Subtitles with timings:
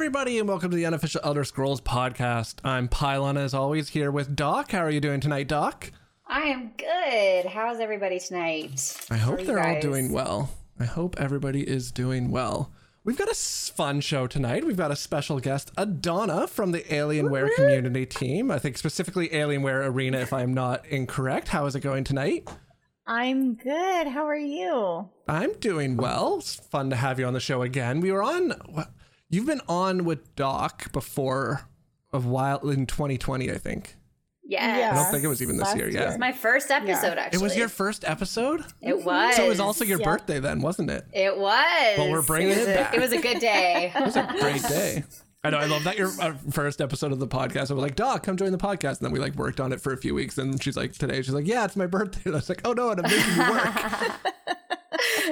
[0.00, 2.54] everybody, and welcome to the unofficial Elder Scrolls podcast.
[2.64, 4.72] I'm Pylawn, as always, here with Doc.
[4.72, 5.92] How are you doing tonight, Doc?
[6.26, 7.44] I am good.
[7.44, 8.96] How's everybody tonight?
[9.10, 10.52] I hope they're all doing well.
[10.80, 12.72] I hope everybody is doing well.
[13.04, 14.64] We've got a fun show tonight.
[14.64, 18.50] We've got a special guest, Edana from the Alienware community team.
[18.50, 21.48] I think specifically Alienware Arena, if I'm not incorrect.
[21.48, 22.48] How is it going tonight?
[23.06, 24.06] I'm good.
[24.06, 25.10] How are you?
[25.28, 26.38] I'm doing well.
[26.38, 28.00] It's fun to have you on the show again.
[28.00, 28.54] We were on.
[29.30, 31.62] What- You've been on with Doc before
[32.12, 33.96] a while in 2020, I think.
[34.44, 34.92] Yes.
[34.96, 35.88] I don't think it was even this Last year.
[35.88, 36.00] year.
[36.00, 37.38] Yeah, It's my first episode, actually.
[37.38, 38.64] it was your first episode.
[38.80, 39.36] It was.
[39.36, 40.06] So it was also your Yeah.
[40.06, 41.06] birthday then, wasn't it?
[41.12, 41.98] It was.
[41.98, 42.94] Well, we're bringing it, was it a, back.
[42.94, 43.92] It was a good day.
[43.96, 45.04] It was a great day.
[45.44, 45.58] I know.
[45.58, 47.70] I love that your uh, first episode of the podcast.
[47.70, 48.98] I was like, Doc, come join the podcast.
[48.98, 50.36] And then we like worked on it for a few weeks.
[50.36, 52.20] And she's like, today, she's like, yeah, it's my birthday.
[52.26, 54.56] And I was like, oh no, and I'm making you work.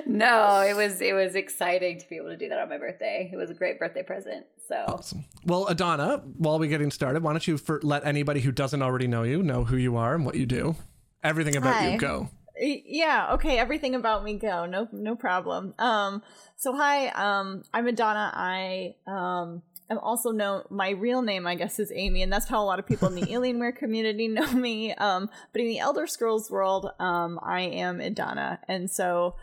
[0.07, 3.31] no, it was it was exciting to be able to do that on my birthday.
[3.33, 4.47] It was a great birthday present.
[4.69, 5.25] So awesome.
[5.45, 9.07] Well, Edana, while we're getting started, why don't you for, let anybody who doesn't already
[9.07, 10.77] know you know who you are and what you do?
[11.23, 11.93] Everything about Hi.
[11.93, 12.29] you, go.
[12.61, 14.67] Yeah, okay, everything about me go.
[14.67, 15.75] No no problem.
[15.79, 16.23] Um
[16.57, 21.79] so hi, um I'm Edana I um am also known my real name I guess
[21.79, 24.93] is Amy and that's how a lot of people in the Alienware community know me.
[24.95, 29.37] Um but in the Elder Scrolls world, um I am Edana And so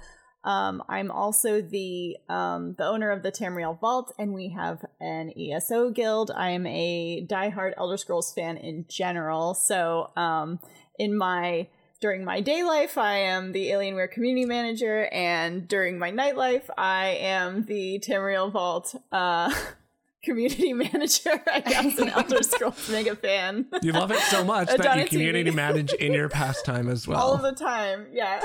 [0.46, 5.34] um, I'm also the um, the owner of the Tamriel Vault, and we have an
[5.38, 6.32] ESO guild.
[6.32, 9.55] I am a diehard Elder Scrolls fan in general.
[9.55, 10.60] So, um,
[11.00, 11.67] in my
[12.00, 17.17] during my day life, I am the Alienware community manager, and during my nightlife, I
[17.20, 19.52] am the Tamriel Vault uh,
[20.23, 21.42] community manager.
[21.52, 23.66] I guess an Elder Scrolls mega fan.
[23.82, 25.10] You love it so much that you Edana TV.
[25.10, 27.20] community manage in your pastime as well.
[27.20, 28.44] All the time, yeah.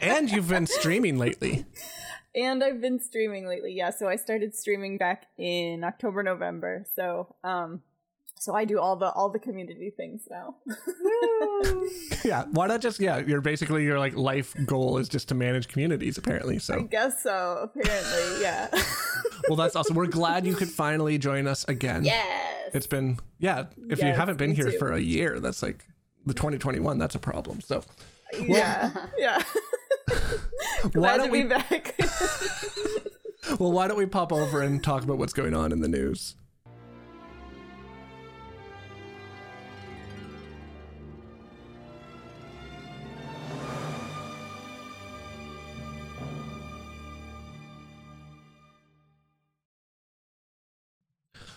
[0.00, 1.66] And you've been streaming lately.
[2.34, 3.72] and I've been streaming lately.
[3.72, 6.84] Yeah, so I started streaming back in October, November.
[6.94, 7.82] So, um,
[8.40, 10.56] so I do all the all the community things now.
[12.24, 12.44] Yeah.
[12.50, 16.18] Why not just, yeah, you're basically, your like life goal is just to manage communities,
[16.18, 16.58] apparently.
[16.58, 17.70] So I guess so.
[17.74, 18.68] Apparently, yeah.
[19.48, 19.94] well, that's awesome.
[19.96, 22.04] We're glad you could finally join us again.
[22.04, 22.70] yes.
[22.74, 24.78] It's been, yeah, if you haven't been here too.
[24.78, 25.86] for a year, that's like
[26.26, 27.60] the 2021, that's a problem.
[27.60, 27.82] So,
[28.34, 29.42] yeah, yeah.
[30.94, 31.94] why don't we, back.
[33.58, 36.34] well, why don't we pop over and talk about what's going on in the news?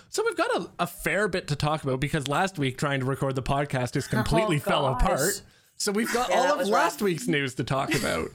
[0.10, 3.06] So we've got a, a fair bit to talk about because last week trying to
[3.06, 5.42] record the podcast just oh, completely fell apart.
[5.82, 7.02] So we've got Yeah, all of last rough.
[7.02, 8.30] week's news to talk about.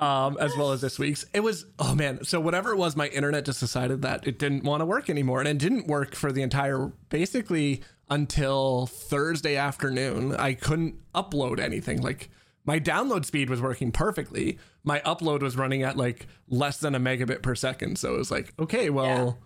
[0.00, 1.24] um, as well as this week's.
[1.32, 4.64] It was oh man, so whatever it was, my internet just decided that it didn't
[4.64, 10.34] want to work anymore, and it didn't work for the entire basically until Thursday afternoon.
[10.34, 12.02] I couldn't upload anything.
[12.02, 12.30] Like
[12.64, 14.58] my download speed was working perfectly.
[14.82, 17.96] My upload was running at like less than a megabit per second.
[17.96, 19.38] So it was like, okay, well.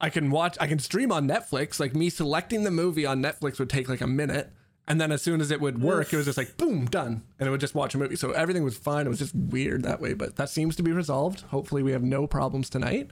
[0.00, 1.80] I can watch, I can stream on Netflix.
[1.80, 4.52] Like me selecting the movie on Netflix would take like a minute.
[4.88, 7.22] And then as soon as it would work, it was just like, boom, done.
[7.38, 8.16] And it would just watch a movie.
[8.16, 9.06] So everything was fine.
[9.06, 10.14] It was just weird that way.
[10.14, 11.42] But that seems to be resolved.
[11.42, 13.10] Hopefully we have no problems tonight.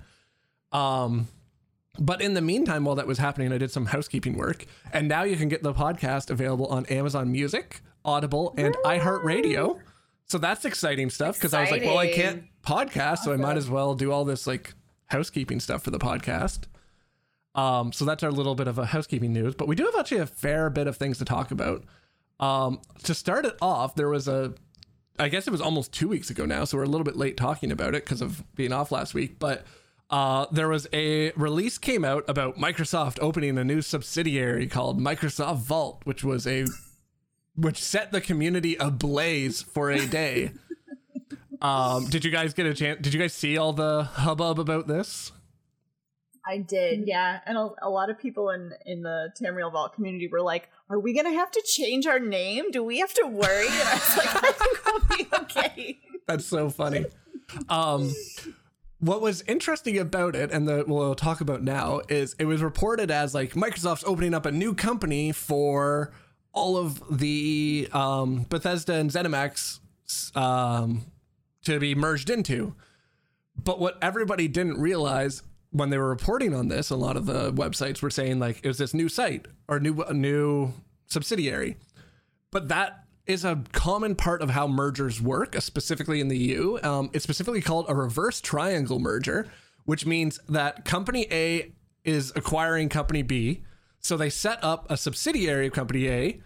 [0.73, 1.29] Um,
[1.99, 4.65] but in the meantime, while that was happening, I did some housekeeping work.
[4.93, 9.79] And now you can get the podcast available on Amazon Music, Audible, and iHeartRadio.
[10.27, 13.57] So that's exciting stuff because I was like, well, I can't podcast, so I might
[13.57, 14.75] as well do all this like
[15.07, 16.65] housekeeping stuff for the podcast.
[17.57, 20.19] Um, so that's our little bit of a housekeeping news, but we do have actually
[20.19, 21.85] a fair bit of things to talk about.
[22.39, 24.53] Um, to start it off, there was a,
[25.19, 27.39] I guess it was almost two weeks ago now, so we're a little bit late
[27.39, 29.39] talking about it because of being off last week.
[29.39, 29.65] But
[30.11, 35.61] uh, there was a release came out about Microsoft opening a new subsidiary called Microsoft
[35.61, 36.67] Vault, which was a,
[37.55, 40.53] which set the community ablaze for a day.
[41.63, 43.01] um, did you guys get a chance?
[43.01, 45.33] Did you guys see all the hubbub about this?
[46.47, 47.41] I did, yeah.
[47.45, 50.99] And a, a lot of people in in the Tamriel Vault community were like, "Are
[51.01, 52.71] we gonna have to change our name?
[52.71, 56.47] Do we have to worry?" And I was like, "I think we'll be okay." That's
[56.47, 57.07] so funny.
[57.69, 58.13] Um,
[58.99, 63.11] what was interesting about it, and that we'll talk about now, is it was reported
[63.11, 66.13] as like Microsoft's opening up a new company for
[66.53, 69.81] all of the um, Bethesda and ZeniMax
[70.37, 71.07] um,
[71.65, 72.75] to be merged into.
[73.63, 75.43] But what everybody didn't realize
[75.77, 78.69] when they were reporting on this, a lot of the websites were saying like it
[78.69, 80.73] was this new site or new new
[81.07, 81.77] subsidiary.
[82.51, 86.79] But that is a common part of how mergers work, uh, specifically in the EU.
[86.83, 89.49] Um, it's specifically called a reverse triangle merger,
[89.85, 91.73] which means that company A
[92.05, 93.65] is acquiring company B.
[93.99, 96.41] So they set up a subsidiary of company A,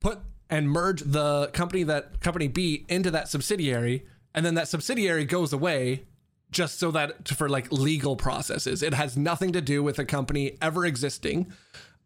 [0.00, 5.24] put and merge the company that company B into that subsidiary, and then that subsidiary
[5.24, 6.04] goes away
[6.50, 8.82] just so that for like legal processes.
[8.82, 11.52] It has nothing to do with a company ever existing.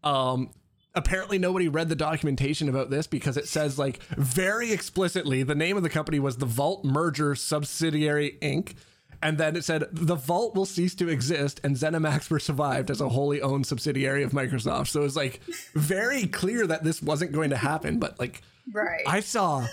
[0.03, 0.51] Um,
[0.93, 5.77] apparently nobody read the documentation about this because it says like very explicitly the name
[5.77, 8.75] of the company was the Vault Merger Subsidiary Inc.
[9.21, 13.01] And then it said the Vault will cease to exist and ZeniMax were survived as
[13.01, 14.87] a wholly owned subsidiary of Microsoft.
[14.89, 15.41] So it was like
[15.73, 17.97] very clear that this wasn't going to happen.
[17.97, 18.41] But like
[18.71, 19.01] Right.
[19.07, 19.65] I saw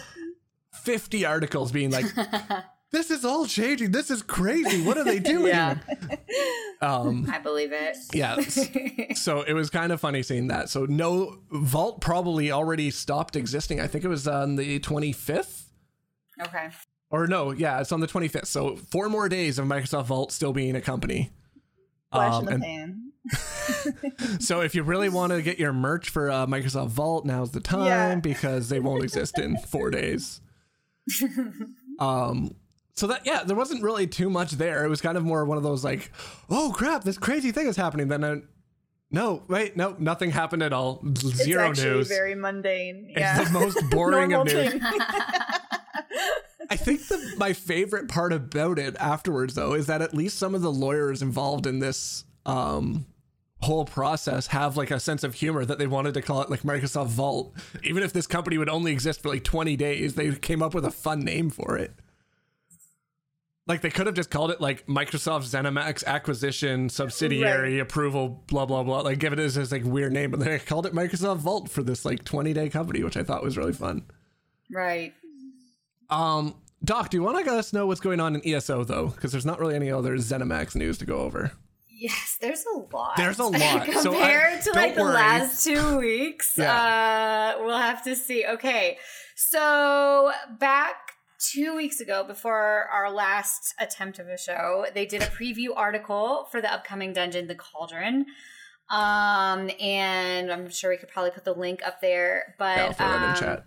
[0.83, 2.07] 50 articles being like,
[2.93, 3.91] this is all changing.
[3.93, 4.83] This is crazy.
[4.85, 5.47] What are they doing?
[5.49, 5.79] Yeah.
[6.81, 7.97] Um, I believe it.
[8.13, 8.39] yeah.
[9.15, 10.69] so it was kind of funny seeing that.
[10.69, 13.81] So no, Vault probably already stopped existing.
[13.81, 15.65] I think it was on the 25th.
[16.43, 16.69] okay.
[17.11, 18.47] Or no, yeah, it's on the 25th.
[18.47, 21.31] So four more days of Microsoft Vault still being a company.
[22.11, 23.09] Flash Um, in the pan.
[24.41, 27.61] So if you really want to get your merch for uh, Microsoft Vault, now's the
[27.61, 28.15] time Yeah.
[28.17, 30.41] because they won't exist in four days.
[31.99, 32.55] um,
[32.95, 34.85] so that yeah, there wasn't really too much there.
[34.85, 36.11] It was kind of more one of those like,
[36.51, 38.09] oh crap, this crazy thing is happening.
[38.09, 38.43] Then I,
[39.11, 41.03] no, wait, no, nothing happened at all.
[41.17, 42.09] Zero it's actually news.
[42.09, 43.07] very mundane.
[43.11, 43.45] it's Yeah.
[43.45, 44.75] the most boring of news.
[46.71, 50.55] I think the, my favorite part about it afterwards, though, is that at least some
[50.55, 53.05] of the lawyers involved in this um,
[53.61, 56.63] whole process have like a sense of humor that they wanted to call it like
[56.63, 57.53] Microsoft Vault.
[57.83, 60.85] Even if this company would only exist for like 20 days, they came up with
[60.87, 61.93] a fun name for it.
[63.67, 68.83] Like they could have just called it like Microsoft ZeniMax acquisition subsidiary approval, blah blah
[68.83, 69.03] blah.
[69.03, 71.83] Like give it as this like weird name, but they called it Microsoft Vault for
[71.85, 74.05] this like 20 day company, which I thought was really fun.
[74.71, 75.13] Right.
[76.11, 79.07] Um, Doc, do you want to let us know what's going on in ESO though?
[79.09, 81.53] Because there's not really any other ZeniMax news to go over.
[81.89, 83.17] Yes, there's a lot.
[83.17, 83.85] There's a lot.
[83.85, 88.45] Compared So I- to like don't the last two weeks, uh, we'll have to see.
[88.45, 88.99] Okay,
[89.37, 91.12] so back
[91.51, 96.47] two weeks ago, before our last attempt of a show, they did a preview article
[96.51, 98.27] for the upcoming dungeon, The Cauldron.
[98.91, 102.93] Um, and I'm sure we could probably put the link up there, but Yeah, I'll
[102.93, 103.65] throw it in um, chat.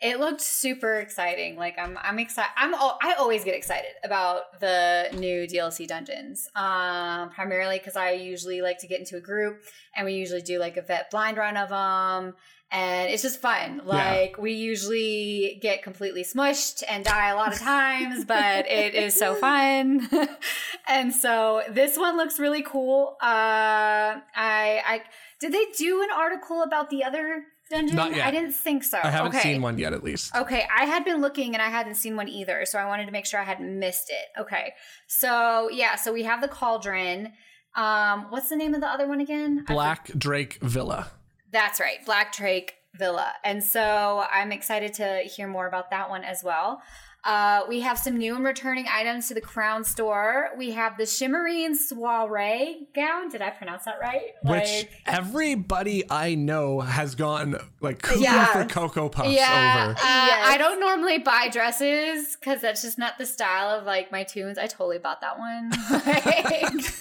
[0.00, 1.56] it looked super exciting.
[1.56, 2.50] Like I'm, I'm excited.
[2.56, 6.48] I'm, al- I always get excited about the new DLC dungeons.
[6.56, 9.60] Um, primarily because I usually like to get into a group,
[9.94, 12.34] and we usually do like a vet blind run of them,
[12.72, 13.82] and it's just fun.
[13.84, 19.14] Like we usually get completely smushed and die a lot of times, but it is
[19.14, 20.08] so fun.
[20.88, 23.16] and so this one looks really cool.
[23.22, 25.02] Uh, I, I
[25.38, 27.96] did they do an article about the other dungeon?
[27.96, 28.26] Not yet.
[28.26, 28.98] I didn't think so.
[29.02, 29.52] I haven't okay.
[29.52, 30.34] seen one yet, at least.
[30.34, 33.12] Okay, I had been looking and I hadn't seen one either, so I wanted to
[33.12, 34.40] make sure I hadn't missed it.
[34.40, 34.72] Okay,
[35.06, 37.32] so yeah, so we have the cauldron.
[37.74, 39.64] Um, what's the name of the other one again?
[39.66, 41.10] Black Drake Villa.
[41.52, 43.32] That's right, Black Drake Villa.
[43.44, 46.82] And so I'm excited to hear more about that one as well.
[47.24, 50.48] Uh, we have some new and returning items to the Crown store.
[50.58, 53.28] We have the Shimmerine Soiree gown.
[53.28, 54.32] Did I pronounce that right?
[54.42, 58.46] Which everybody I know has gone like cuckoo Yeah.
[58.46, 59.92] for Cocoa Puffs yeah, over.
[59.92, 60.46] uh, Yes.
[60.48, 64.58] I don't normally buy dresses because that's just not the style of like my tunes.
[64.58, 65.70] I totally bought that one.
[66.72, 66.92] Like,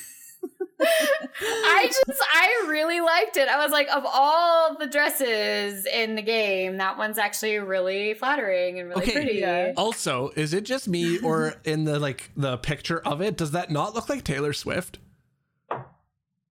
[0.82, 3.48] I just, I really liked it.
[3.48, 8.80] I was like, of all the dresses in the game, that one's actually really flattering
[8.80, 9.40] and really Okay, pretty.
[9.40, 9.74] yeah.
[9.78, 13.70] Also, is it just me or in the like the picture of it, does that
[13.72, 15.00] not look like Taylor Swift?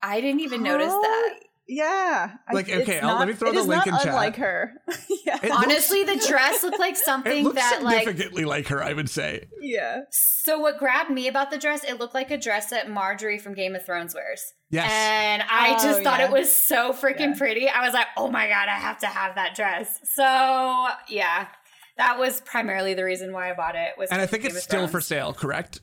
[0.02, 1.34] I didn't even notice that.
[1.72, 2.32] Yeah.
[2.48, 4.06] I- Like, okay, it's I'll- let me throw the link in chat.
[4.08, 4.72] unlike her.
[5.24, 5.36] yeah.
[5.36, 8.82] It looks- Honestly, the dress looked like it something looks that like significantly like her,
[8.82, 9.46] I would say.
[9.60, 10.00] yeah.
[10.10, 13.54] So what grabbed me about the dress, it looked like a dress that Margaery from
[13.54, 14.42] Game of Thrones wears.
[14.70, 14.90] Yes.
[14.90, 16.26] And I Oh, just thought yeah.
[16.26, 17.38] it was so freaking Yeah.
[17.38, 17.68] pretty.
[17.68, 20.00] I was like, oh my God, I have to have that dress.
[20.14, 20.22] So
[21.08, 21.46] yeah,
[21.98, 23.92] that was primarily the reason why I bought it.
[23.98, 25.80] Was and I think of it's Game of still for sale, correct?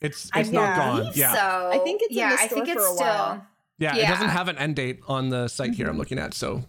[0.00, 0.96] It's I it's not gone.
[0.98, 1.32] believe Yeah.
[1.32, 3.46] So I think it's in yeah, the I think store it's for a still
[3.78, 3.96] while.
[3.96, 4.04] yeah.
[4.04, 6.00] It doesn't have an end date on the site here I'm mm-hmm.
[6.00, 6.34] looking at.
[6.34, 6.64] So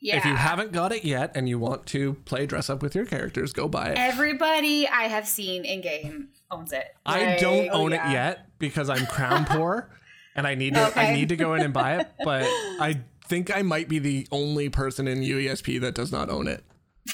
[0.00, 0.16] yeah.
[0.16, 3.04] if you haven't got it yet and you want to play dress up with your
[3.04, 3.98] characters, go buy it.
[3.98, 6.94] Everybody I have seen in game owns it.
[7.04, 8.08] I don't oh, own yeah.
[8.08, 9.90] it yet because I'm crown poor
[10.34, 13.54] and I need to I need to go in and buy it, but I think
[13.54, 16.64] I might be the only person in UESP that does not own it.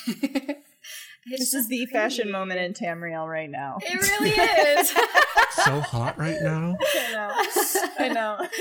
[1.27, 1.93] it's This is the pretty.
[1.93, 3.79] fashion moment in Tamriel right now.
[3.83, 4.93] It really is.
[5.65, 6.77] So hot right now.
[6.95, 7.33] I know.
[7.99, 8.47] I know.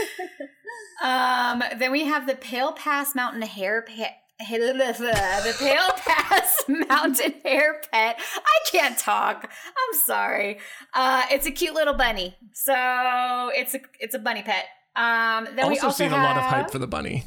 [1.03, 7.81] Um, then we have the Pale Pass Mountain Hair pa- the Pale Pass Mountain Hare
[7.91, 8.17] Pet.
[8.19, 9.43] I can't talk.
[9.43, 10.59] I'm sorry.
[10.93, 12.35] Uh, it's a cute little bunny.
[12.53, 14.65] So it's a it's a bunny pet.
[14.95, 17.25] Um, then also, we also seen have, a lot of hype for the bunny.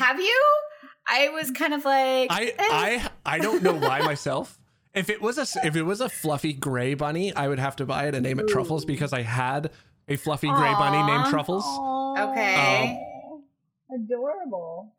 [0.00, 0.42] Have you?
[1.08, 2.54] I was kind of like I eh.
[2.58, 4.58] I I don't know why myself.
[4.94, 7.86] If it was a if it was a fluffy gray bunny, I would have to
[7.86, 9.70] buy it and name it Truffles because I had
[10.08, 11.30] a fluffy gray bunny named Aw.
[11.30, 11.64] Truffles.
[12.18, 13.00] Okay.
[13.94, 14.94] Adorable.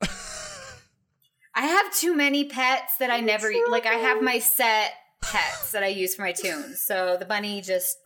[1.55, 3.69] I have too many pets that I never True.
[3.69, 3.85] like.
[3.85, 6.79] I have my set pets that I use for my tunes.
[6.81, 7.97] So the bunny just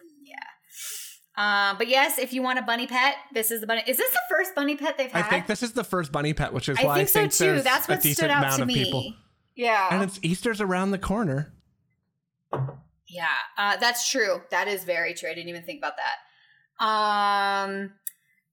[1.36, 3.82] Um, but yes, if you want a bunny pet, this is the bunny.
[3.88, 5.26] Is this the first bunny pet they've had?
[5.26, 7.32] I think this is the first bunny pet, which is I why think I think
[7.34, 7.62] so too.
[7.64, 8.76] That's a what decent stood out amount to of me.
[8.84, 9.14] people.
[9.56, 11.54] Yeah, And it's Easter's around the corner.
[13.08, 14.42] yeah, uh, that's true.
[14.52, 15.30] That is very true.
[15.30, 16.84] I didn't even think about that.
[16.84, 17.92] Um,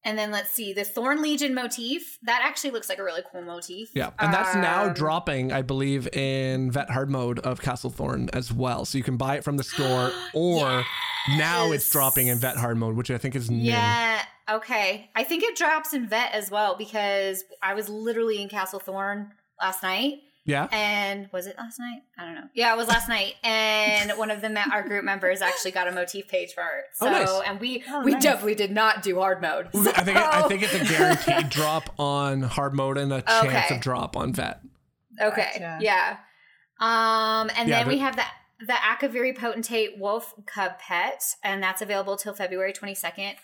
[0.04, 2.18] and then let's see the Thorn Legion motif.
[2.22, 3.90] That actually looks like a really cool motif.
[3.94, 8.30] Yeah, and that's now Um, dropping, I believe, in Vet Hard mode of Castle Thorn
[8.32, 8.84] as well.
[8.84, 10.84] So you can buy it from the store, or
[11.36, 13.70] now it's dropping in Vet Hard mode, which I think is new.
[13.70, 14.22] Yeah.
[14.50, 15.10] Okay.
[15.14, 19.32] I think it drops in vet as well because I was literally in Castle Thorn
[19.60, 20.20] last night.
[20.50, 20.68] Yeah.
[20.72, 22.02] And was it last night?
[22.18, 22.48] I don't know.
[22.54, 23.34] Yeah, it was last night.
[23.44, 26.84] And one of the me- our group members actually got a motif page for it.
[26.94, 27.40] So, Oh, nice.
[27.46, 28.22] and we Oh, we nice.
[28.22, 29.68] definitely did not do hard mode.
[29.74, 33.74] I think I think it's a guaranteed drop on hard mode and a chance Okay.
[33.76, 34.60] of drop on vet.
[35.20, 35.48] Okay.
[35.58, 35.78] Gotcha.
[35.80, 36.16] Yeah.
[36.80, 38.24] Um, and Yeah, then we have the
[38.66, 43.36] the Akaviri Potentate Wolf Cub Pet, and that's available till February twenty second.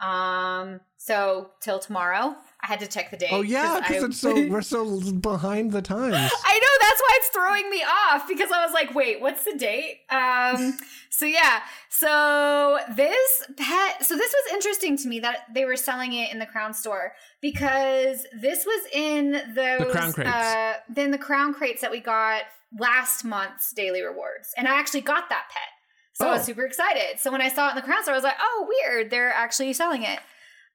[0.00, 2.36] Um, so till tomorrow.
[2.62, 3.30] I had to check the date.
[3.32, 6.14] Oh yeah, because it's so we're so behind the times.
[6.14, 9.56] I know that's why it's throwing me off because I was like, wait, what's the
[9.56, 10.00] date?
[10.10, 10.78] Um,
[11.10, 16.12] so yeah, so this pet, so this was interesting to me that they were selling
[16.12, 20.30] it in the Crown store because this was in those Crown crates.
[20.30, 22.42] Uh, then the Crown crates that we got
[22.78, 25.79] last month's daily rewards, and I actually got that pet,
[26.20, 26.44] so I was Oh.
[26.44, 27.18] super excited.
[27.18, 29.32] So when I saw it in the Crown store, I was like, oh, weird, they're
[29.32, 30.20] actually selling it.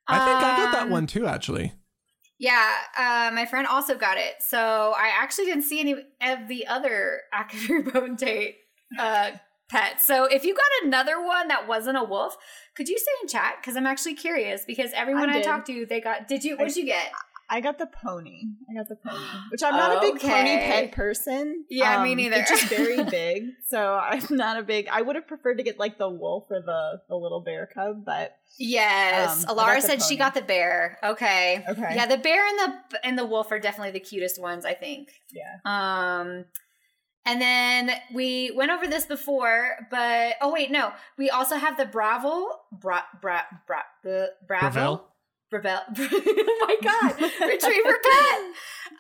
[0.08, 1.74] I think I got that Um, one too, actually.
[2.38, 4.36] yeah, uh, my friend also got it.
[4.42, 8.58] So I actually didn't see any of the other Akavir Potentate
[9.00, 9.32] uh,
[9.70, 10.06] pets.
[10.06, 12.38] So if you got another one that wasn't a wolf,
[12.76, 13.56] could you say in chat?
[13.62, 14.64] Because I'm actually curious.
[14.66, 16.28] Because everyone I I, talked to, they got.
[16.28, 16.56] Did you?
[16.58, 17.12] What did you get?
[17.50, 18.42] I got the pony.
[18.70, 21.66] I got the pony, which I'm not a big pony pet person.
[21.70, 22.38] Yeah, me Um, neither.
[22.38, 24.88] It's just very big, so I'm not a big.
[24.92, 28.04] I would have preferred to get like the wolf or the the little bear cub,
[28.06, 30.98] but Yes, Um, Alara the said she got the bear.
[31.04, 31.64] Okay.
[31.68, 31.92] Okay.
[31.96, 32.60] Yeah, the bear and
[32.92, 35.10] the and the wolf are definitely the cutest ones, I think.
[35.32, 35.58] yeah.
[35.66, 36.46] Um,
[37.28, 41.86] and then we went over this before, but oh wait, no, we also have the
[41.86, 45.08] Bravo, bra, bra, bra, the Bravo, Gravel?
[45.56, 45.80] Rebel.
[45.98, 48.40] oh my god, retriever pet.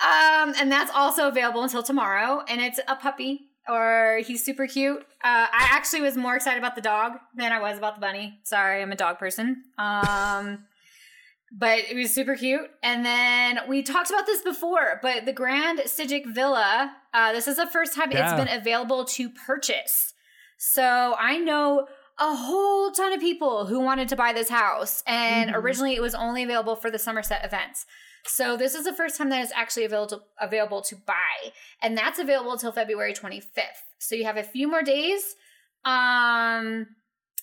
[0.02, 3.50] Um, and that's also available until tomorrow, and it's a puppy.
[3.68, 5.00] Or he's super cute.
[5.24, 8.38] Uh, I actually was more excited about the dog than I was about the bunny.
[8.44, 9.64] Sorry, I'm a dog person.
[9.80, 10.66] Um,
[11.52, 12.70] but it was super cute.
[12.84, 17.56] And then we talked about this before, but the Grand Psijic Villa, uh, this is
[17.56, 18.30] the first time Yeah.
[18.30, 20.14] it's been available to purchase.
[20.58, 21.88] So I know
[22.20, 25.04] a whole ton of people who wanted to buy this house.
[25.06, 25.56] And Mhm.
[25.56, 27.86] originally it was only available for the Summerset events.
[28.28, 32.18] So this is the first time that it's actually available available to buy, and that's
[32.18, 33.84] available until February 25th.
[34.00, 35.36] So you have a few more days.
[35.84, 36.88] Um,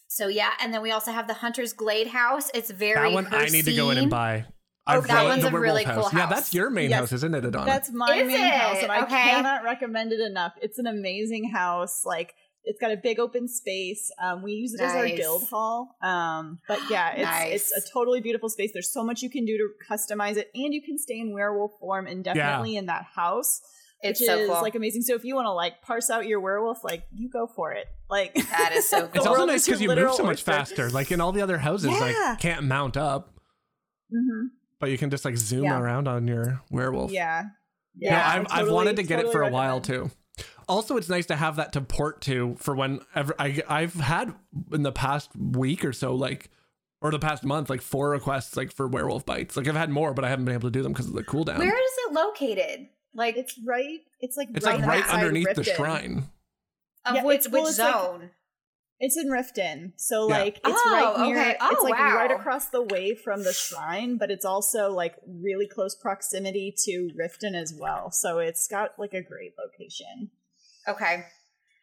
[0.08, 2.50] so yeah, and then we also have the Hunter's Glade House.
[2.52, 4.44] It's very That one I need to go in and buy.
[4.84, 6.98] Oh, I've that got one's the a really werewolf cool Yeah, that's your main Yes.
[6.98, 7.66] house, isn't it, Edana?
[7.66, 8.52] That's my Is main it?
[8.52, 10.54] house, and I cannot recommend it enough.
[10.60, 12.04] It's an amazing house.
[12.04, 14.10] Like it's got a big open space.
[14.22, 15.96] Um, we use it as our guild hall.
[16.02, 17.72] Um, but yeah, it's Nice.
[17.72, 18.70] it's a totally beautiful space.
[18.72, 21.72] There's so much you can do to customize it, and you can stay in werewolf
[21.80, 23.60] form indefinitely in that house,
[24.00, 24.62] It's which so is cool.
[24.62, 25.02] like amazing.
[25.02, 27.86] So if you want to like parse out your werewolf, like you go for it.
[28.08, 29.10] Like That is so cool.
[29.14, 30.52] it's also nice because you move so much oyster.
[30.52, 30.90] faster.
[30.90, 33.34] Like in all the other houses, like can't mount up,
[34.12, 34.48] Mhm.
[34.78, 35.80] but you can just like zoom Yeah.
[35.80, 37.10] around on your werewolf.
[37.10, 37.44] Yeah.
[37.96, 40.10] No, Yeah, I've, I I've wanted to get it for totally a while too.
[40.68, 44.34] Also, it's nice to have that to port to for whenever I I've had
[44.72, 46.50] in the past week or so, like
[47.00, 49.56] or the past month, like four requests like for werewolf bites.
[49.56, 51.24] Like I've had more, but I haven't been able to do them because of the
[51.24, 51.58] cooldown.
[51.58, 52.88] Where is it located?
[53.14, 54.00] Like It's right.
[54.20, 56.24] It's like it's right like right outside underneath the shrine.
[57.04, 58.30] of Yeah, which it's- well, which it's like- zone?
[59.04, 60.38] It's in Riften, so Yeah.
[60.38, 61.36] like it's Oh, right near.
[61.40, 61.56] okay.
[61.60, 62.14] Oh, it's like wow.
[62.14, 67.10] right across the way from the shrine, but it's also like really close proximity to
[67.20, 68.12] Riften as well.
[68.12, 70.30] So it's got like a great location.
[70.86, 71.24] Okay.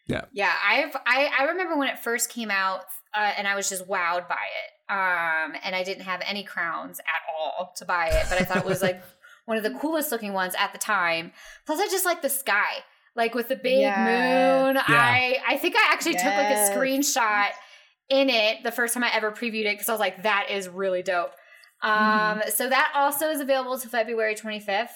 [0.08, 0.26] Yeah.
[0.32, 0.54] Yeah.
[0.66, 4.30] I've I I remember when it first came out, uh, and I was just wowed
[4.30, 4.92] by it.
[4.92, 7.06] Um, and I didn't have any crowns at
[7.38, 9.04] all to buy it, but I thought it was like
[9.46, 11.34] one of the coolest looking ones at the time.
[11.66, 12.84] Plus, I just like the sky,
[13.20, 13.98] like with the big Yes.
[13.98, 14.76] moon.
[14.76, 14.84] Yeah.
[14.88, 17.50] I I think I actually took like a screenshot
[18.10, 20.68] in it the first time I ever previewed it because I was like, that is
[20.68, 21.34] really dope.
[21.84, 24.90] Um, so that also is available to February 25th.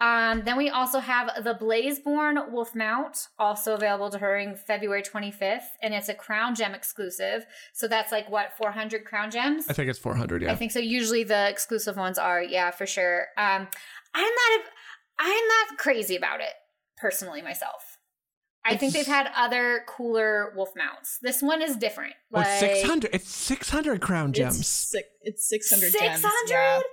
[0.00, 5.92] Um, then we also have the Blazeborn Wolf Mount, also available during February 25th, and
[5.92, 7.46] it's a Crown Gem exclusive.
[7.72, 9.66] So that's like what 400 Crown Gems.
[9.68, 10.42] I think it's 400.
[10.42, 10.78] Yeah, I think so.
[10.78, 13.26] Usually the exclusive ones are, yeah, for sure.
[13.36, 13.66] Um,
[14.14, 14.60] I'm not,
[15.18, 16.54] I'm not crazy about it
[17.00, 17.96] personally myself.
[18.64, 21.18] I think they've had other cooler wolf mounts.
[21.22, 22.14] This one is different.
[22.34, 23.10] Oh, Like it's 600.
[23.14, 24.66] It's 600 crown It's gems.
[24.66, 25.08] six.
[25.22, 25.90] It's six hundred.
[25.92, 26.22] Six gems.
[26.22, 26.30] Yeah.
[26.32, 26.84] hundred.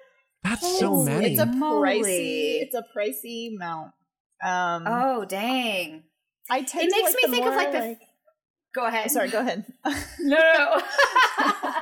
[0.44, 1.32] That's so Holy many.
[1.34, 2.62] It's a pricey.
[2.62, 3.92] It's a pricey mount.
[4.46, 6.04] Um, Oh dang!
[6.50, 7.98] I tend It to makes like me the think of, like, the-
[8.76, 9.10] Go ahead.
[9.10, 9.66] Sorry, go ahead.
[10.20, 10.82] No, no, no.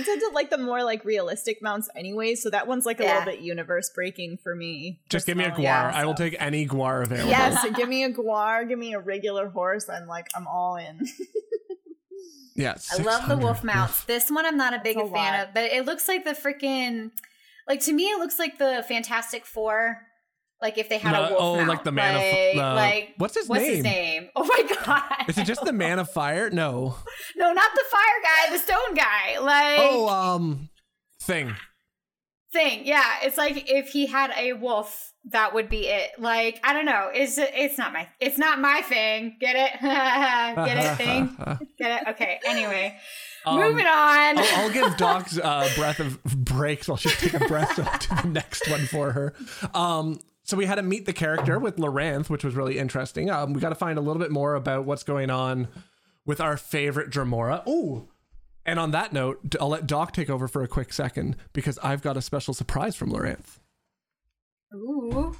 [0.00, 3.04] I tend to like the more like realistic mounts anyway, so that one's like a
[3.04, 3.18] Yeah.
[3.18, 5.00] little bit universe breaking for me.
[5.08, 5.66] Just give me a personally.
[5.68, 5.90] guar.
[5.92, 7.30] Yeah, I will take any guar available.
[7.30, 9.88] Yes, so give me a guar, give me a regular horse.
[9.88, 11.06] I'm like, I'm all in.
[12.58, 12.74] Yeah.
[12.90, 13.42] I love the 600.
[13.42, 14.04] wolf mounts.
[14.04, 15.48] This one I'm not a big a fan lot.
[15.48, 17.10] of, but it looks like the freaking
[17.68, 20.05] like to me it looks like the Fantastic Four.
[20.62, 21.68] Like if they had a wolf oh, mount.
[21.68, 23.74] like the man of- like, the- like what's his what's name?
[23.74, 24.28] his name?
[24.36, 25.28] Oh my god!
[25.28, 26.48] Is it just the man of fire?
[26.50, 26.96] No.
[27.36, 29.38] no, not the fire guy, the stone guy.
[29.40, 30.68] Like Oh, um,
[31.22, 31.54] thing.
[32.52, 32.86] thing.
[32.86, 36.12] Yeah, it's like if he had a wolf, that would be it.
[36.18, 37.10] Like I don't know.
[37.12, 39.36] It's it's not my it's not my thing.
[39.40, 39.80] Get it?
[39.82, 40.96] Get it?
[40.96, 41.36] Thing?
[41.78, 42.08] Get it?
[42.10, 42.40] Okay.
[42.46, 42.96] Anyway,
[43.44, 44.38] Um, moving on.
[44.38, 47.82] I'll, I'll give Doc's uh, breath of breaks while she take a breath to
[48.22, 49.34] the next one for her.
[49.74, 53.28] Um, so we had to meet the character with Lyranth, which was really interesting.
[53.28, 55.66] Um, we got to find a little bit more about what's going on
[56.24, 57.66] with our favorite Dremora.
[57.66, 58.08] Ooh.
[58.64, 62.00] And on that note, I'll let Doc take over for a quick second because I've
[62.00, 63.58] got a special surprise from Lyranth.
[64.72, 65.34] Ooh.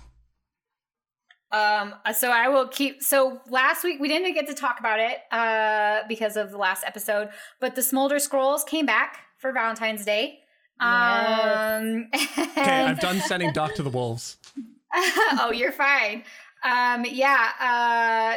[1.53, 5.19] Um, so I will keep so last week we didn't get to talk about it
[5.31, 7.29] uh because of the last episode,
[7.61, 10.41] but the Smolder Scrolls came back for Valentine's Day.
[10.81, 14.37] Um Okay, I've done sending Doc to the wolves.
[15.41, 16.25] oh, you're fine.
[16.65, 17.51] Um, yeah,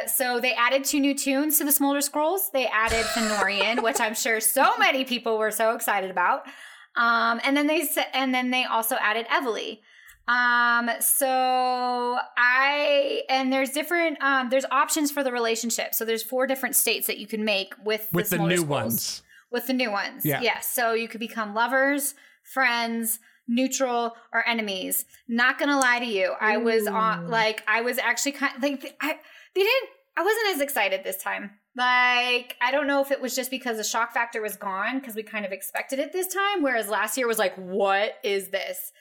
[0.04, 2.50] uh, so they added two new tunes to the Smolder Scrolls.
[2.52, 6.42] They added Fennorian, which I'm sure so many people were so excited about.
[6.96, 9.78] Um, and then they and then they also added Eveli.
[10.28, 15.94] Um, so I and there's different um there's options for the relationship.
[15.94, 18.68] So there's four different states that you can make with With the Smolder new Scrolls
[18.70, 19.22] ones.
[19.50, 20.24] with the new ones.
[20.24, 20.40] Yeah.
[20.40, 20.68] Yes.
[20.68, 23.18] So you could become lovers, friends,
[23.50, 25.04] neutral, or enemies.
[25.28, 29.18] Not gonna lie to you, I was on like I was actually kind like I
[29.54, 29.90] they didn't.
[30.16, 31.50] I wasn't as excited this time.
[31.76, 35.14] Like I don't know if it was just because the shock factor was gone because
[35.14, 38.92] we kind of expected it this time, whereas last year was like, what is this?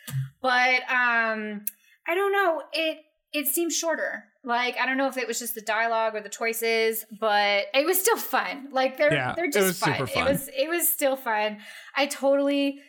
[0.41, 1.65] But um,
[2.07, 2.63] I don't know.
[2.73, 2.99] It
[3.33, 4.23] it seemed shorter.
[4.43, 7.85] Like I don't know if it was just the dialogue or the choices, but it
[7.85, 8.69] was still fun.
[8.71, 10.07] Like they're Yeah, they're just fun.
[10.07, 10.09] fun.
[10.15, 11.57] It was it was still fun.
[11.95, 12.79] I totally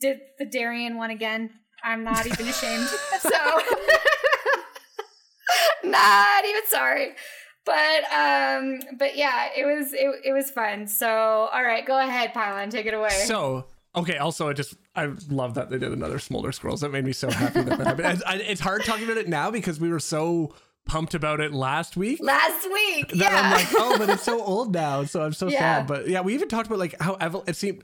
[0.00, 1.50] did the Darien one again.
[1.82, 2.86] I'm not even ashamed.
[3.18, 3.30] so
[5.84, 7.12] not even sorry.
[7.64, 10.86] But um but yeah, it was it, it was fun.
[10.86, 13.08] So all right, go ahead, Pylawn, take it away.
[13.26, 14.18] So okay.
[14.18, 16.82] Also, I just I love that they did another Smolder Scrolls.
[16.82, 18.22] That made me so happy that that happened.
[18.26, 20.54] I, I, it's hard talking about it now because we were so
[20.86, 22.20] pumped about it last week.
[22.22, 23.40] Last week, That yeah.
[23.42, 25.58] I'm like, oh, but it's so old now, so I'm so Yeah.
[25.58, 25.86] sad.
[25.86, 27.48] But yeah, we even talked about like how Evel.
[27.48, 27.82] It seemed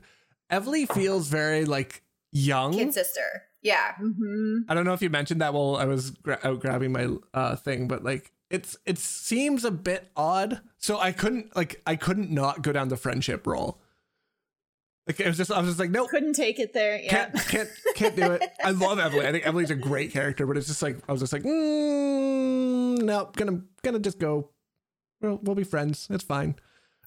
[0.51, 2.73] Eveli feels very like young.
[2.73, 3.43] kid sister.
[3.61, 3.93] Yeah.
[3.95, 7.09] hmm I don't know if you mentioned that while I was gra- out grabbing my
[7.33, 10.61] uh, thing, but like it's it seems a bit odd.
[10.77, 13.79] So I couldn't like I couldn't not go down the friendship role.
[15.07, 16.09] Like it was just I was just like nope.
[16.09, 16.99] Couldn't take it there.
[16.99, 17.29] Yeah.
[17.29, 18.43] Can't can't can't do it.
[18.63, 19.25] I love Emily.
[19.27, 23.01] I think Emily's a great character, but it's just like I was just like, mm,
[23.01, 24.49] no, gonna gonna just go.
[25.21, 26.07] We'll, we'll be friends.
[26.09, 26.55] It's fine.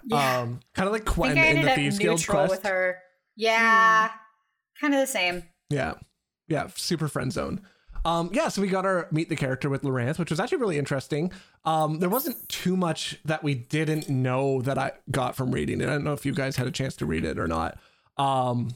[0.07, 0.41] Yeah.
[0.41, 2.51] Um, kind of like Quen in the Thieves Guild quest.
[2.51, 2.99] with her.
[3.37, 4.11] Yeah.
[4.81, 5.45] Kind of the same.
[5.71, 5.95] Yeah.
[6.49, 6.69] Yeah.
[6.75, 7.61] Super friend zone.
[8.05, 10.79] Um, yeah, so we got our meet the character with Lyranth, which was actually really
[10.79, 11.33] interesting.
[11.65, 15.89] Um, there wasn't too much that we didn't know that I got from reading it.
[15.89, 17.79] I don't know if you guys had a chance to read it or not.
[18.19, 18.73] Um,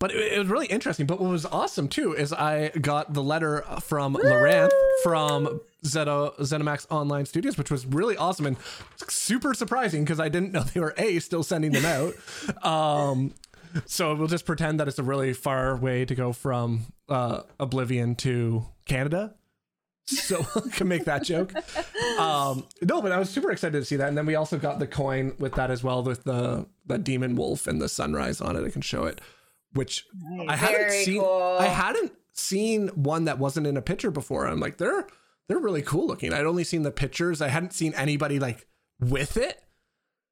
[0.00, 1.06] but it, it was really interesting.
[1.06, 4.72] But what was awesome too is I got the letter from Lyranth
[5.04, 8.56] from Zeta ZeniMax Online Studios, which was really awesome and
[9.08, 12.14] super surprising because I didn't know they were a still sending them out.
[12.64, 13.32] Um,
[13.86, 18.14] so we'll just pretend that it's a really far way to go from uh, Oblivion
[18.16, 19.34] to Canada.
[20.06, 21.52] So I can make that joke.
[22.18, 24.08] Um, no, but I was super excited to see that.
[24.08, 27.36] And then we also got the coin with that as well, with the the demon
[27.36, 28.64] wolf and the sunrise on it.
[28.64, 29.20] I can show it,
[29.74, 30.04] which
[30.48, 31.20] I hadn't Very seen.
[31.20, 31.56] cool.
[31.60, 34.46] I hadn't seen one that wasn't in a picture before.
[34.46, 35.06] I'm like, they're
[35.46, 36.32] they're really cool looking.
[36.32, 37.40] I'd only seen the pictures.
[37.40, 38.66] I hadn't seen anybody like
[38.98, 39.62] with it.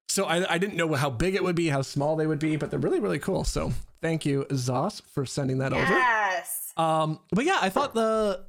[0.08, 2.56] So I, I didn't know how big it would be, how small they would be,
[2.56, 3.44] but they're really, really cool.
[3.44, 5.82] So thank you, Zos, for sending that over.
[5.82, 6.72] Yes.
[6.76, 8.46] Um, but yeah, I thought the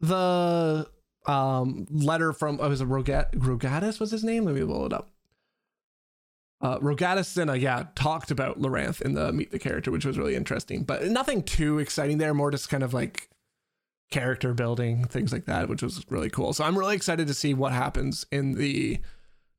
[0.00, 0.88] the
[1.26, 4.44] um letter from oh, was a Rogat Rogatus was his name?
[4.44, 5.10] Let me blow it up.
[6.60, 10.34] Uh, Rogatus Cinna, yeah, talked about Lyranth in the meet the character, which was really
[10.34, 12.34] interesting, but nothing too exciting there.
[12.34, 13.28] More just kind of like
[14.10, 16.52] character building, things like that, which was really cool.
[16.52, 18.98] So I'm really excited to see what happens in the.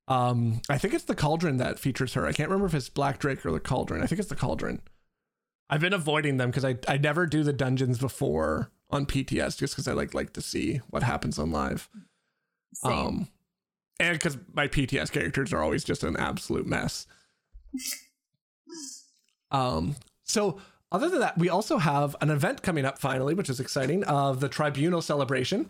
[0.09, 2.25] Um, I think it's the Cauldron that features her.
[2.25, 4.01] I can't remember if it's Black Drake or the Cauldron.
[4.01, 4.81] I think it's the Cauldron.
[5.69, 9.75] I've been avoiding them because I I never do the dungeons before on PTS just
[9.75, 11.87] because I like like to see what happens on live.
[12.73, 12.91] Same.
[12.91, 13.27] Um,
[13.99, 17.05] and because my PTS characters are always just an absolute mess.
[19.51, 20.59] um, so
[20.91, 24.39] other than that, we also have an event coming up finally, which is exciting, of
[24.39, 25.69] the Tribunal celebration.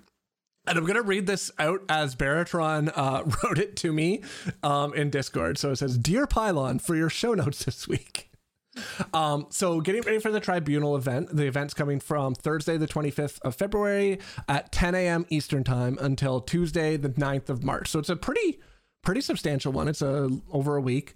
[0.69, 4.21] And I'm gonna read this out as Baratron uh, wrote it to me
[4.61, 5.57] um, in Discord.
[5.57, 8.29] So it says, "Dear Pylawn, for your show notes this week."
[9.13, 11.35] Um, so getting ready for the tribunal event.
[11.35, 15.25] The event's coming from Thursday, the 25th of February at 10 a.m.
[15.29, 17.89] Eastern time until Tuesday, the 9th of March.
[17.89, 18.59] So it's a pretty,
[19.01, 19.87] pretty substantial one.
[19.87, 21.15] It's a over a week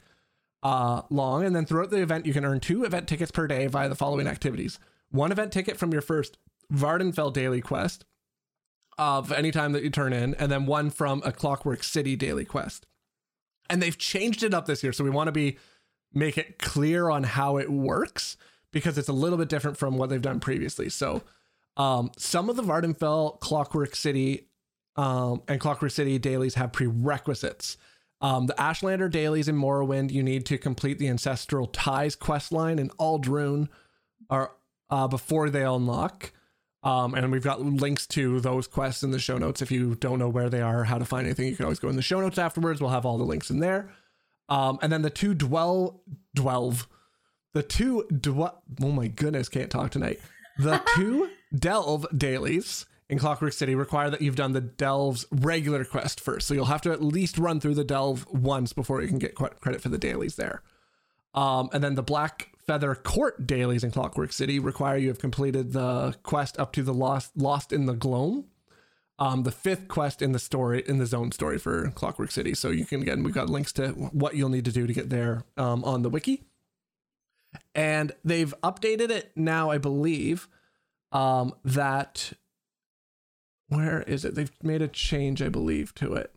[0.63, 1.46] uh, long.
[1.46, 3.96] And then throughout the event, you can earn two event tickets per day via the
[3.96, 4.80] following activities.
[5.12, 6.38] One event ticket from your first
[6.74, 8.06] Vvardenfell daily quest
[8.97, 12.45] of any time that you turn in, and then one from a Clockwork City daily
[12.45, 12.86] quest.
[13.69, 14.93] And they've changed it up this year.
[14.93, 15.58] So we want to be
[16.13, 18.38] make it clear on how it works
[18.71, 20.89] because it's a little bit different from what they've done previously.
[20.89, 21.23] So,
[21.77, 24.49] um, some of the Vvardenfell, Clockwork City,
[24.95, 27.77] um, and Clockwork City dailies have prerequisites.
[28.21, 32.79] Um, the Ashlander dailies in Morrowind, you need to complete the Ancestral Ties quest line
[32.79, 33.69] in Ald'ruhn
[34.29, 34.51] are,
[34.89, 36.32] uh, before they unlock.
[36.84, 39.62] Um, and we've got links to those quests in the show notes.
[39.62, 41.88] If you don't know where they are, how to find anything, you can always go
[41.88, 42.82] in the show notes afterwards.
[42.82, 43.89] We'll have all the links in there.
[44.50, 46.02] Um, and then the two dwell
[46.36, 46.88] dwelve,
[47.54, 48.62] the two dwell.
[48.82, 50.19] Oh my goodness, can't talk tonight.
[50.58, 56.19] The two delve dailies in Clockwork City require that you've done the delve's regular quest
[56.19, 56.48] first.
[56.48, 59.36] So you'll have to at least run through the delve once before you can get
[59.36, 60.62] credit for the dailies there.
[61.34, 65.73] Um, and then the Black Feather Court dailies in Clockwork City require you have completed
[65.73, 68.45] the quest up to the Lost Lost in the Gloam
[69.19, 72.54] um, the fifth quest in the story in the zone story for Clockwork City.
[72.54, 75.10] So you can again, we've got links to what you'll need to do to get
[75.10, 76.43] there um, on the wiki,
[77.76, 79.69] and they've updated it now.
[79.69, 80.47] I believe
[81.12, 82.34] um, that
[83.67, 84.36] where is it?
[84.36, 86.32] They've made a change, I believe, to it.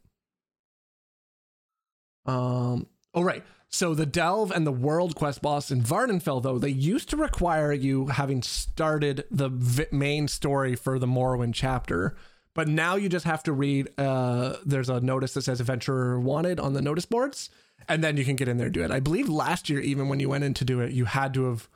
[2.27, 2.87] Um.
[3.15, 3.43] Oh right.
[3.69, 7.73] So the Delve and the World Quest boss in Vvardenfell, though, they used to require
[7.73, 12.17] you having started the vi- main story for the Morrowind chapter
[12.57, 13.91] but now you just have to read.
[13.99, 17.51] Uh, there's a notice that says "Adventurer Wanted" on the notice boards,
[17.87, 18.91] and then you can get in there and do it.
[18.91, 21.45] I believe last year, even when you went in to do it, you had to
[21.45, 21.69] have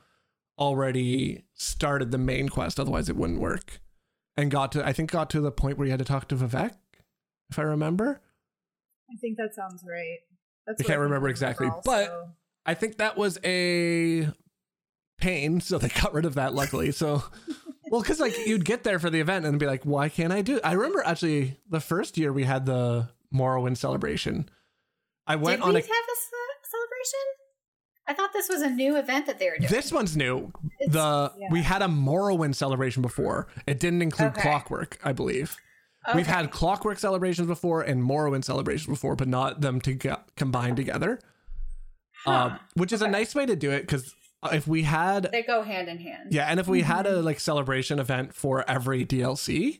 [0.57, 3.79] already started the main quest, otherwise it wouldn't work.
[4.35, 6.35] And got to, I think, got to the point where you had to talk to
[6.35, 6.73] Vivec,
[7.51, 8.19] if I remember.
[9.11, 10.19] I think that sounds right.
[10.71, 12.27] That's I can't think remember exactly, but-
[12.65, 14.27] I think that was a
[15.19, 16.53] pain, so they got rid of that.
[16.53, 17.23] Luckily, so
[17.89, 20.41] well, because like you'd get there for the event and be like, "Why can't I
[20.41, 20.61] do?" It?
[20.63, 24.47] I remember actually the first year we had the Morrowind celebration.
[25.25, 25.83] I went Did on we a.
[25.83, 26.17] have a
[26.67, 27.19] celebration?
[28.07, 29.69] I thought this was a new event that they were doing.
[29.71, 30.51] This one's new.
[30.79, 31.47] It's- the yeah.
[31.51, 33.47] we had a Morrowind celebration before.
[33.65, 34.41] It didn't include Okay.
[34.41, 35.55] Clockwork, I believe.
[36.15, 40.77] We've had Clockwork celebrations before and Morrowind celebrations before, but not them to get combined
[40.77, 41.19] together.
[42.25, 44.13] Um, which is a nice way to do it because
[44.51, 46.31] if we had They go hand in hand.
[46.31, 49.79] Yeah, and if we had a like celebration event for every DLC,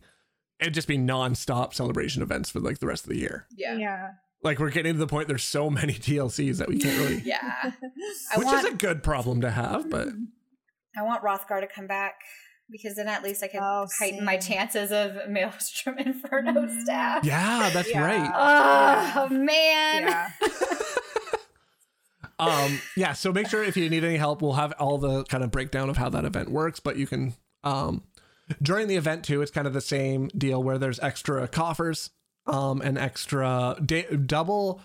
[0.60, 3.48] it'd just be non-stop celebration events for like the rest of the year.
[3.56, 3.78] Yeah.
[3.78, 4.10] yeah.
[4.44, 7.72] Like we're getting to the point there's so many DLCs that we can't really Yeah.
[8.36, 10.10] Which want is a good problem to have, but
[10.98, 12.16] I want Wrothgar to come back
[12.72, 16.82] because then at least I can Oh, heighten my chances of Maelstrom Inferno Mhm.
[16.84, 17.24] staff.
[17.26, 18.04] yeah, that's Yeah.
[18.06, 18.32] right.
[18.34, 20.04] Oh man.
[20.04, 20.30] Yeah.
[22.40, 25.44] Um yeah, so make sure if you need any help, we'll have all the kind
[25.44, 28.04] of breakdown of how that event works, but you can um
[28.62, 32.10] during the event too, it's kind of the same deal where there's extra coffers
[32.48, 34.82] um and extra da- double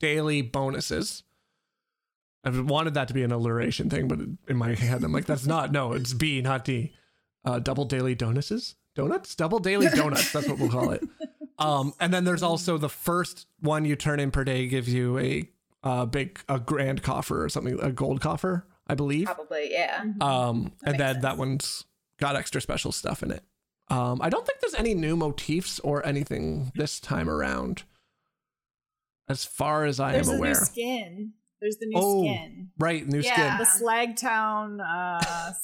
[0.00, 1.22] daily bonuses.
[2.46, 5.46] I've wanted that to be an alliteration thing, but in my head, I'm like, that's
[5.54, 5.72] not.
[5.72, 6.92] No, it's B, not D.
[7.44, 10.32] Uh, double daily donuts, donuts, double daily donuts.
[10.32, 11.02] That's what we'll call it.
[11.58, 15.18] Um, and then there's also the first one you turn in per day gives you
[15.18, 15.48] a
[15.82, 19.26] uh, big, a grand coffer or something, a gold coffer, I believe.
[19.26, 20.04] Probably, yeah.
[20.20, 21.22] Um, and then sense.
[21.22, 21.84] that one's
[22.18, 23.42] got extra special stuff in it.
[23.88, 27.84] Um, I don't think there's any new motifs or anything this time around,
[29.28, 30.50] as far as I There's am a aware.
[30.50, 31.32] new skin.
[31.66, 32.22] There's the new Oh.
[32.22, 32.68] skin.
[32.78, 33.58] Right, new skin, Yeah.
[33.58, 33.86] The skin.
[33.88, 35.52] Slagtown uh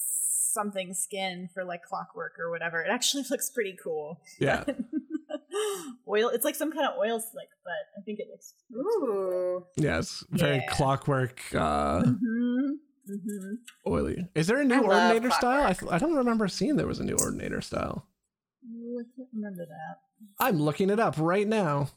[0.53, 2.83] something skin for like clockwork or whatever.
[2.83, 4.21] It actually looks pretty cool.
[4.41, 4.65] Yeah,
[6.09, 9.65] oil it's like some kind of oil slick, but I think it looks Ooh.
[9.77, 10.25] Yes.
[10.31, 10.67] very Yeah.
[10.73, 12.71] clockwork, uh, hmm
[13.07, 13.55] hmm
[13.87, 14.27] oily.
[14.35, 15.63] Is there a new I ordinator style?
[15.63, 15.93] I, clockwork.
[15.93, 18.09] I don't remember seeing there was a new ordinator style.
[18.65, 19.99] I can't remember that.
[20.45, 21.89] I'm looking it up right now,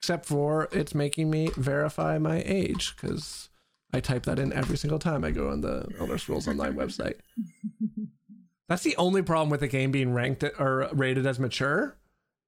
[0.00, 3.48] except for it's making me verify my age because
[3.92, 7.14] I type that in every single time I go on the Elder Scrolls Online website.
[8.68, 11.96] That's the only problem with the game being ranked or rated as mature,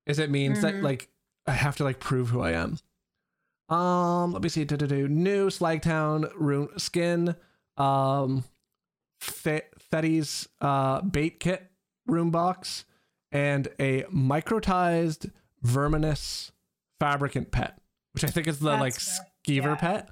[0.07, 0.83] is it means that Mhm.
[0.83, 1.09] like
[1.47, 2.79] I have to like prove who I am.
[3.75, 4.65] Um, let me see.
[4.65, 5.09] Do-do-do.
[5.09, 7.37] New Slagtown rune skin.
[7.77, 8.45] Um,
[9.23, 11.71] Thetty's uh bait kit
[12.07, 12.85] room box
[13.33, 15.31] and a microtized
[15.63, 16.53] verminous
[17.01, 17.77] fabricant pet,
[18.13, 19.27] which I think is the That's like right.
[19.47, 19.75] skeever Yeah.
[19.77, 20.09] pet.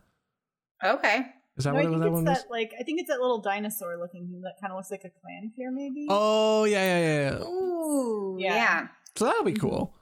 [0.84, 1.26] Okay.
[1.56, 2.44] Is that No, I what think that it's one that was?
[2.50, 5.08] like I think it's that little dinosaur looking thing that kind of looks like a
[5.08, 6.06] clannfear, maybe.
[6.08, 7.44] Oh yeah, yeah, yeah, yeah.
[7.46, 8.36] Ooh.
[8.40, 8.54] Yeah.
[8.54, 8.88] Yeah.
[9.16, 9.94] So that'll be cool.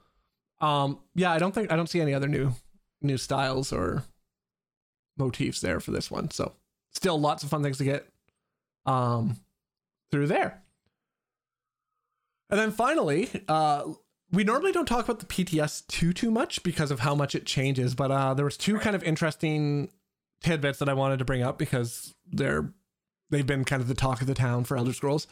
[0.61, 2.53] Um, yeah, I don't think I don't see any other new
[3.03, 4.05] new styles or
[5.19, 6.31] motifs there for this one.
[6.31, 6.53] So
[6.93, 8.07] still lots of fun things to get
[8.85, 9.37] um
[10.11, 10.63] through there.
[12.51, 13.85] And then finally, uh
[14.33, 17.47] we normally don't talk about the PTS too too much because of how much it
[17.47, 19.91] changes, but uh there was two kind of interesting
[20.41, 22.73] tidbits that I wanted to bring up because they're
[23.31, 25.27] they've been kind of the talk of the town for Elder Scrolls.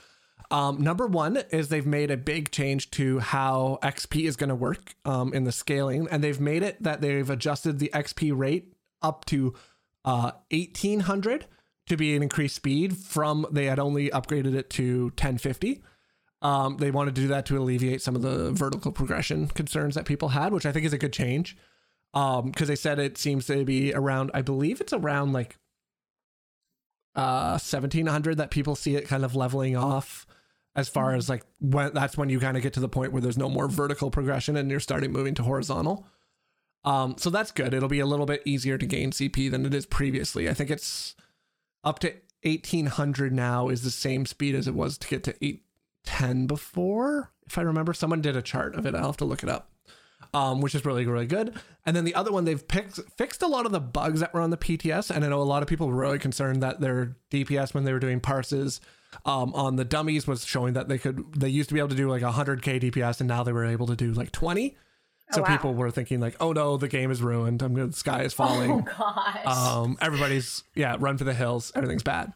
[0.50, 4.54] Um, number one is they've made a big change to how XP is going to
[4.54, 8.74] work um, in the scaling, and they've made it that they've adjusted the XP rate
[9.00, 9.54] up to
[10.04, 11.46] uh, 1800
[11.86, 15.82] to be an increased speed from they had only upgraded it to 1050.
[16.44, 20.04] Um, they wanted to do that to alleviate some of the vertical progression concerns that
[20.04, 21.56] people had, which I think is a good change.
[22.12, 25.56] Um, because they said it seems to be around, I believe it's around like
[27.16, 30.26] uh 1700 that people see it kind of leveling off
[30.74, 33.22] as far as like when that's when you kind of get to the point where
[33.22, 36.08] there's no more vertical progression and you're starting moving to horizontal.
[36.84, 37.72] Um so that's good.
[37.72, 40.48] It'll be a little bit easier to gain cp than it is previously.
[40.48, 41.14] I think it's
[41.84, 45.34] up to 1800 now is the same speed as it was to get to
[46.06, 49.42] 810 before if i remember someone did a chart of it i'll have to look
[49.42, 49.70] it up
[50.32, 51.54] um, which is really really good.
[51.86, 54.40] And then the other one they've picked, fixed a lot of the bugs that were
[54.40, 57.16] on the PTS, and I know a lot of people were really concerned that their
[57.30, 58.80] DPS when they were doing parses
[59.24, 61.94] um, on the dummies was showing that they could they used to be able to
[61.94, 64.76] do like 100k DPS, and now they were able to do like 20.
[65.30, 65.48] So Oh, wow.
[65.56, 67.62] people were thinking like, oh no, the game is ruined.
[67.62, 68.70] I'm gonna, the sky is falling.
[68.88, 69.34] Oh falling.
[69.44, 69.46] gosh.
[69.46, 71.70] Um, everybody's yeah, run for the hills.
[71.76, 72.32] Everything's bad.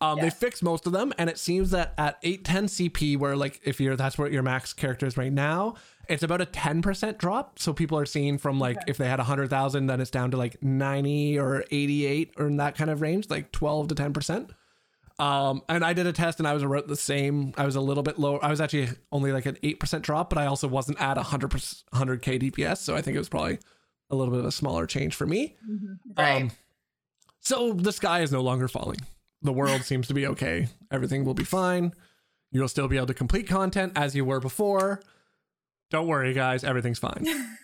[0.00, 0.30] Um, They Yeah.
[0.30, 3.96] fixed most of them, and it seems that at 810 CP, where like if you're
[3.96, 5.74] that's what your max character is right now,
[6.08, 7.58] it's about a 10% drop.
[7.58, 10.62] So people are seeing from like if they had 100,000, then it's down to like
[10.62, 14.50] 90 or 88 or in that kind of range, like 12 to 10%.
[15.18, 17.52] Um, and I did a test and I was about the same.
[17.56, 18.38] I was a little bit lower.
[18.44, 22.38] I was actually only like an 8% drop, but I also wasn't at 100 100k
[22.38, 22.76] DPS.
[22.78, 23.58] So I think it was probably
[24.10, 25.56] a little bit of a smaller change for me.
[26.16, 26.42] Right.
[26.42, 26.50] Um,
[27.40, 28.98] so the sky is no longer falling.
[29.42, 30.68] The world seems to be okay.
[30.90, 31.92] Everything will be fine.
[32.50, 35.00] You'll still be able to complete content as you were before.
[35.90, 36.64] Don't worry, guys.
[36.64, 37.24] Everything's fine.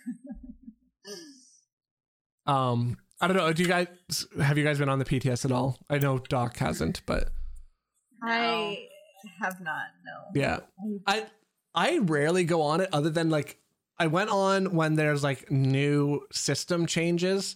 [2.45, 3.51] um, I don't know.
[3.53, 3.87] Do you guys
[4.41, 5.79] have you guys been on the PTS at all?
[5.89, 7.29] I know Doc hasn't, but
[8.23, 8.87] I
[9.41, 9.85] have not.
[10.05, 10.39] No.
[10.39, 10.59] yeah,
[11.07, 11.25] I
[11.73, 13.59] I rarely go on it other than like
[13.99, 17.55] I went on when there's like new system changes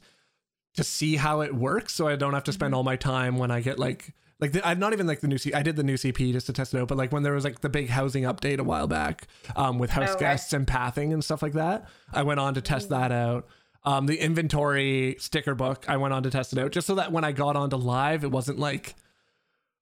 [0.75, 3.51] to see how it works, so I don't have to spend all my time when
[3.51, 5.53] I get like like the, I'm not even like the new C.
[5.53, 7.43] I did the new CP just to test it out, but like when there was
[7.43, 10.19] like the big housing update a while back, um, with house Okay.
[10.21, 13.47] guests and pathing and stuff like that, I went on to test that out.
[13.83, 17.11] Um, the inventory sticker book, I went on to test it out just so that
[17.11, 18.95] when I got onto live, it wasn't like,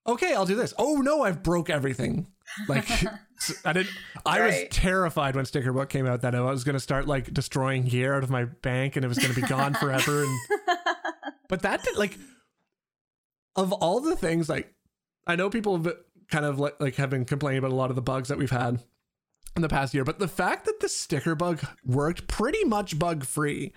[0.07, 0.73] okay, I'll do this.
[0.79, 2.27] Oh no, I've broke everything.
[2.67, 2.87] Like
[3.65, 3.89] I didn't.
[4.25, 7.31] I was terrified when sticker book came out that I was going to start like
[7.33, 10.23] destroying gear out of my bank and it was going to be gone forever.
[10.23, 10.39] And
[11.47, 12.17] but that did like
[13.55, 14.73] of all the things like
[15.25, 15.93] I know people have
[16.29, 18.51] kind of like, like have been complaining about a lot of the bugs that we've
[18.51, 18.79] had
[19.55, 23.25] in the past year, but the fact that the sticker bug worked pretty much bug
[23.25, 23.73] free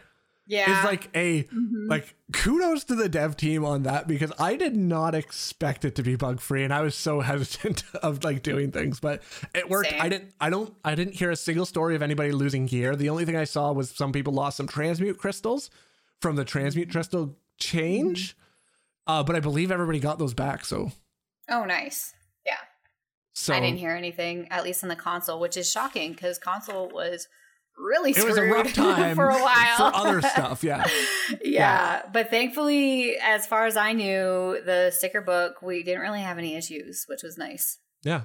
[0.47, 0.79] yeah.
[0.79, 1.89] is like a mm-hmm.
[1.89, 6.03] like kudos to the dev team on that because I did not expect it to
[6.03, 9.23] be bug free and I was so hesitant of like doing things but
[9.55, 10.01] it worked Same.
[10.01, 13.11] I didn't I don't I didn't hear a single story of anybody losing gear the
[13.11, 15.71] only thing I saw was some people lost some transmute crystals
[16.21, 16.99] from the transmute mm-hmm.
[16.99, 18.37] crystal change
[19.07, 20.91] uh but I believe everybody got those back so
[21.51, 22.15] oh, nice.
[22.47, 22.57] Yeah.
[23.33, 26.89] So I didn't hear anything, at least in the console, which is shocking because console
[26.89, 27.29] was
[27.77, 30.63] really it was a rough time for a while for other stuff.
[30.65, 30.87] Yeah.
[31.43, 36.39] yeah, but thankfully, as far as I knew, the sticker book we didn't really have
[36.39, 37.79] any issues, which was nice.
[38.03, 38.23] Yeah.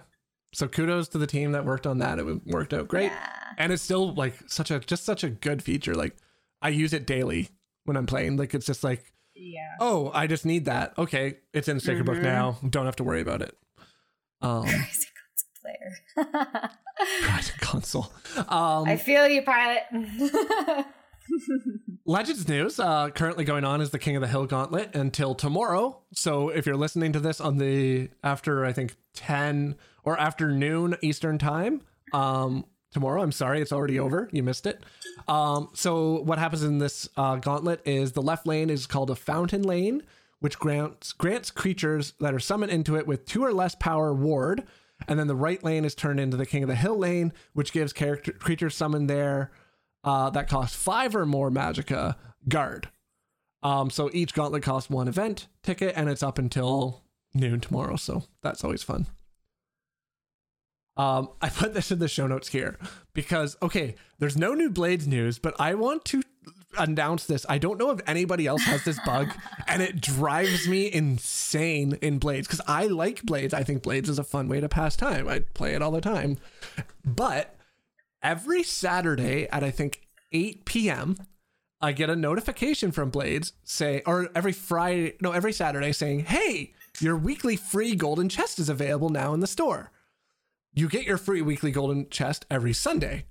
[0.54, 2.18] So kudos to the team that worked on that.
[2.18, 3.12] It worked out great.
[3.12, 3.30] Yeah.
[3.58, 5.96] And it's still like such a just such a good feature.
[5.96, 6.16] Like
[6.62, 7.50] I use it daily
[7.84, 8.38] when I'm playing.
[8.38, 9.76] Like it's just like, Yeah.
[9.80, 10.94] oh, I just need that.
[10.98, 12.58] Okay, it's in the sticker book now.
[12.70, 13.58] Don't have to worry about it.
[14.42, 16.70] Um Crazy console player.
[17.26, 18.14] God, console.
[18.50, 19.84] Um I feel you, pilot.
[22.06, 26.02] Legends news uh, currently going on is the King of the Hill Gauntlet until tomorrow.
[26.14, 31.40] So if you're listening to this on the after I think 10 or afternoon Eastern
[31.40, 31.82] time,
[32.14, 34.30] um, tomorrow, I'm sorry, it's already over.
[34.32, 34.82] You missed it.
[35.28, 39.16] Um, so what happens in this uh, gauntlet is the left lane is called a
[39.16, 40.02] fountain lane,
[40.40, 44.64] which grants grants creatures that are summoned into it with two or less power ward.
[45.10, 47.74] And then the right lane is turned into the King of the Hill lane, which
[47.74, 49.52] gives character creatures summoned there
[50.06, 52.16] uh, that cost five or more magica
[52.48, 52.88] guard.
[53.62, 57.04] Um, so each gauntlet costs one event ticket, and it's up until
[57.34, 57.98] noon tomorrow.
[57.98, 59.08] So that's always fun.
[60.98, 62.78] Um, I put this in the show notes here
[63.14, 66.22] because okay, there's no new Blades news, but I want to
[66.78, 67.46] announce this.
[67.50, 69.30] I don't know if anybody else has this bug,
[69.68, 73.54] and it drives me insane in Blades because I like Blades.
[73.54, 75.28] I think Blades is a fun way to pass time.
[75.28, 76.38] I play it all the time,
[77.04, 77.56] but
[78.24, 81.18] every Saturday at I think 8 p.m.
[81.82, 86.74] I get a notification from Blades say, or every Friday, no, every Saturday saying, "Hey,
[87.02, 89.92] your weekly free golden chest is available now in the store."
[90.76, 93.26] You get your free weekly golden chest every Sunday,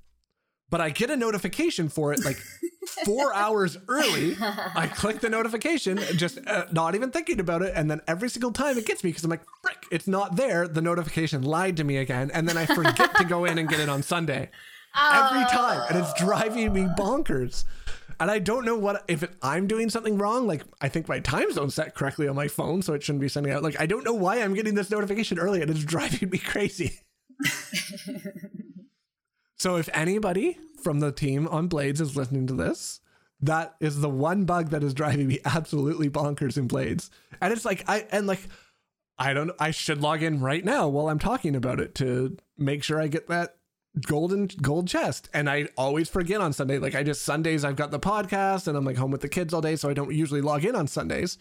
[0.71, 2.39] but I get a notification for it like
[3.05, 4.37] four hours early.
[4.41, 8.51] I click the notification, just uh, not even thinking about it, and then every single
[8.51, 11.85] time it gets me because I'm like, "Frick, it's not there." The notification lied to
[11.85, 14.49] me again, and then I forget to go in and get it on Sunday
[14.97, 17.65] every time and it's driving me bonkers
[18.21, 21.19] and i don't know what if it, i'm doing something wrong like i think my
[21.19, 23.87] time zone's set correctly on my phone so it shouldn't be sending out like i
[23.87, 27.01] don't know why i'm getting this notification early and it's driving me crazy
[29.57, 33.01] so if anybody from the team on blades is listening to this
[33.45, 37.11] that is the one bug that is driving me absolutely bonkers in blades.
[37.41, 38.41] And it's like i and like
[39.19, 42.83] i don't i should log in right now while i'm talking about it to make
[42.83, 43.57] sure i get that
[44.07, 45.29] golden gold chest.
[45.33, 46.79] And i always forget on sunday.
[46.79, 49.53] Like i just sundays i've got the podcast and i'm like home with the kids
[49.53, 51.39] all day so i don't usually log in on sundays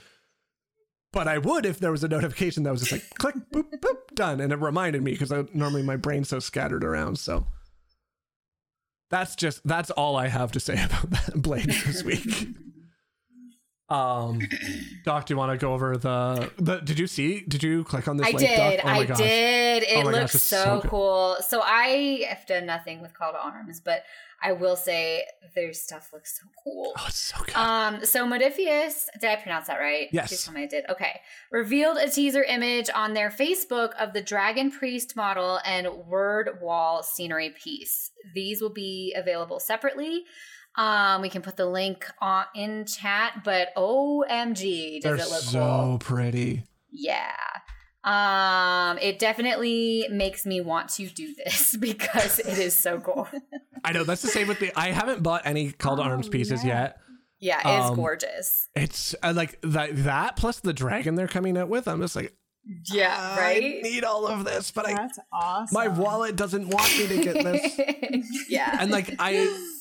[1.14, 4.14] but i would if there was a notification that was just like click boop boop
[4.16, 4.42] done.
[4.42, 7.48] And it reminded me because normally my brain's so scattered around so.
[9.10, 12.48] That's just that's all i have to say about that blade this week
[13.94, 14.40] um
[15.06, 18.08] doc do you want to go over the the did you see did you click
[18.08, 18.80] on this I link, did.
[18.84, 19.18] Oh my I gosh.
[19.18, 19.84] did.
[19.84, 21.38] It Oh my gosh, looks so, so cool.
[21.42, 24.04] So I have done nothing with Call to Arms, but
[24.42, 25.24] I will say
[25.56, 26.94] their stuff looks so cool.
[26.98, 30.10] oh it's so good Um, so Modiphius, did I pronounce that right?
[30.12, 30.28] Yes.
[30.30, 30.84] Please tell me I did.
[30.90, 31.22] Okay.
[31.52, 37.04] Revealed a teaser image on their Facebook of the Dragon Priest model and Word Wall
[37.04, 38.12] scenery piece.
[38.34, 40.24] These will be available separately.
[40.76, 45.42] Um, we can put the link on in chat, but OMG, does they're it look
[45.42, 45.98] so cool?
[46.00, 47.32] pretty Yeah.
[48.04, 53.28] Um, it definitely makes me want to do this because it is so cool.
[53.84, 54.72] I know that's the same with the.
[54.76, 56.82] I haven't bought any call to arms Oh, pieces yeah.
[56.82, 56.98] yet.
[57.40, 58.70] Yeah, it's Um, gorgeous.
[58.76, 59.92] It's uh, like that.
[60.04, 61.88] That plus the dragon they're coming out with.
[61.88, 62.34] I'm just like,
[62.92, 63.84] Yeah, I right?
[63.84, 65.74] need all of this, but I That's awesome.
[65.74, 67.80] my wallet doesn't want me to get this.
[68.50, 68.78] yeah.
[68.80, 69.34] and like I,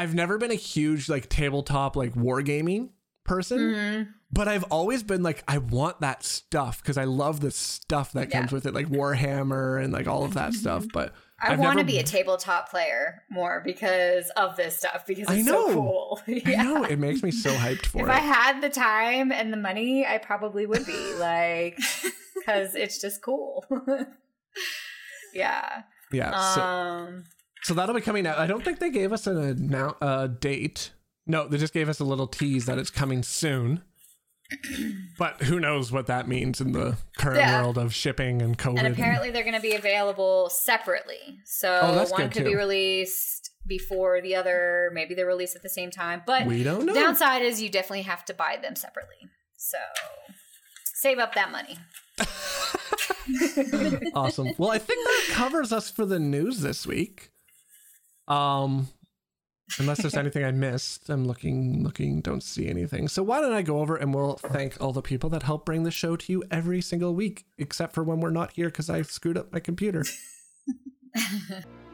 [0.00, 2.90] I've never been a huge like tabletop like wargaming
[3.24, 4.08] person, Mhm.
[4.32, 8.30] but I've always been like, I want that stuff because I love the stuff that
[8.30, 10.86] comes with it, like Warhammer and like all of that stuff.
[10.92, 15.30] But I want to be a tabletop player more because of this stuff because it's
[15.30, 15.74] I so know.
[15.74, 16.20] cool.
[16.46, 18.10] I know it makes me so hyped for If it.
[18.10, 21.78] If I had the time and the money, I probably would be like,
[22.34, 23.64] because it's just cool.
[25.34, 25.82] yeah.
[26.12, 26.54] yeah.
[26.54, 27.24] So, Um.
[27.26, 28.38] So that'll be coming out.
[28.38, 30.92] I don't think they gave us a now a date.
[31.26, 33.82] No, they just gave us a little tease that it's coming soon.
[35.16, 37.62] But who knows what that means in the current Yeah.
[37.62, 38.78] world of shipping and COVID.
[38.78, 41.38] And apparently, they're going to be available separately.
[41.44, 42.50] So Oh, one could too.
[42.50, 44.90] be released before the other.
[44.92, 46.22] Maybe they're released at the same time.
[46.26, 46.94] But we don't know.
[46.94, 49.18] downside is you definitely have to buy them separately.
[49.56, 49.78] So
[50.94, 51.78] save up that money.
[54.14, 54.52] awesome.
[54.58, 57.30] Well, I think that covers us for the news this week.
[58.30, 58.88] Um,
[59.78, 63.08] Unless there's anything I missed, I'm looking, looking, don't see anything.
[63.08, 65.82] So why don't I go over and we'll thank all the people that help bring
[65.84, 69.02] the show to you every single week, except for when we're not here because I
[69.02, 70.04] screwed up my computer.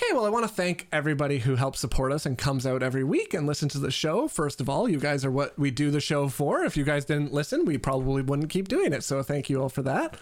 [0.00, 3.02] Okay, well, I want to thank everybody who helps support us and comes out every
[3.02, 4.28] week and listens to the show.
[4.28, 6.62] First of all, you guys are what we do the show for.
[6.62, 9.02] If you guys didn't listen, we probably wouldn't keep doing it.
[9.02, 10.16] So thank you all for that.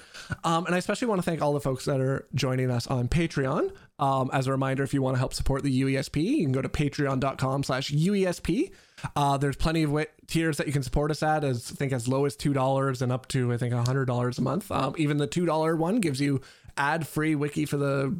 [0.45, 3.09] Um, and I especially want to thank all the folks that are joining us on
[3.09, 3.71] Patreon.
[3.99, 6.63] Um, as a reminder, if you want to help support the UESP, you can go
[6.63, 8.71] to patreon.com slash UESP.
[9.15, 12.09] Uh, there's plenty of tiers that you can support us at, as I think as
[12.09, 14.73] low as $2 and up to, I think, $100 a month.
[14.73, 16.41] Um, even the $2 one gives you
[16.79, 18.17] ad-free wiki for the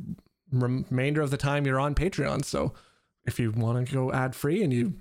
[0.63, 2.45] remainder of the time you're on Patreon.
[2.45, 2.75] So
[3.27, 4.95] if you want to go ad free and you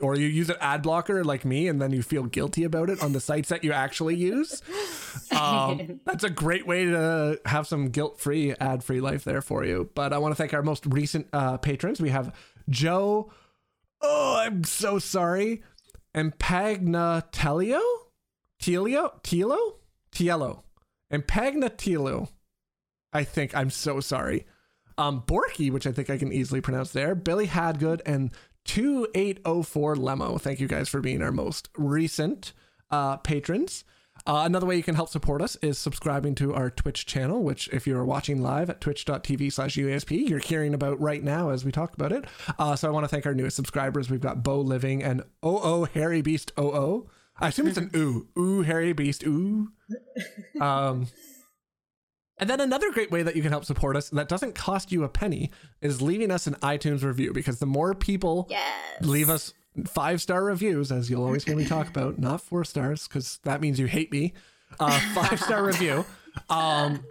[0.00, 3.02] or you use an ad blocker like me and then you feel guilty about it
[3.02, 4.62] on the sites that you actually use
[5.32, 9.90] um, that's a great way to have some guilt-free ad-free life there for you.
[9.94, 12.00] But i want to thank our most recent uh, patrons.
[12.00, 12.34] We have
[12.68, 13.32] joe
[14.00, 15.62] oh i'm so sorry
[16.14, 17.80] and pagnatelio
[18.60, 19.74] telio tilo?
[20.12, 20.62] Tielo
[21.10, 22.28] and pagnatelio
[23.12, 24.46] i think i'm so sorry
[24.98, 28.30] um, Borky, which I think I can easily pronounce there, Billy Hadgood, and
[28.64, 30.40] 2804 Lemo.
[30.40, 32.52] Thank you guys for being our most recent
[32.90, 33.84] uh, patrons.
[34.24, 37.68] Uh, another way you can help support us is subscribing to our Twitch channel, which,
[37.72, 41.72] if you're watching live at twitch.tv slash UESP, you're hearing about right now as we
[41.72, 42.24] talk about it.
[42.58, 44.10] Uh, so I want to thank our newest subscribers.
[44.10, 47.08] We've got Bo Living and OO Harry Beast OO.
[47.40, 48.28] I assume it's an ooh.
[48.38, 49.72] Ooh, Harry Beast, ooh.
[50.60, 51.08] Um,
[52.42, 55.04] and then another great way that you can help support us that doesn't cost you
[55.04, 59.00] a penny is leaving us an iTunes review because the more people yes.
[59.00, 59.54] leave us
[59.86, 63.60] five star reviews, as you'll always hear me talk about, not four stars because that
[63.60, 64.32] means you hate me.
[64.80, 66.04] Uh, five star review
[66.50, 67.04] um,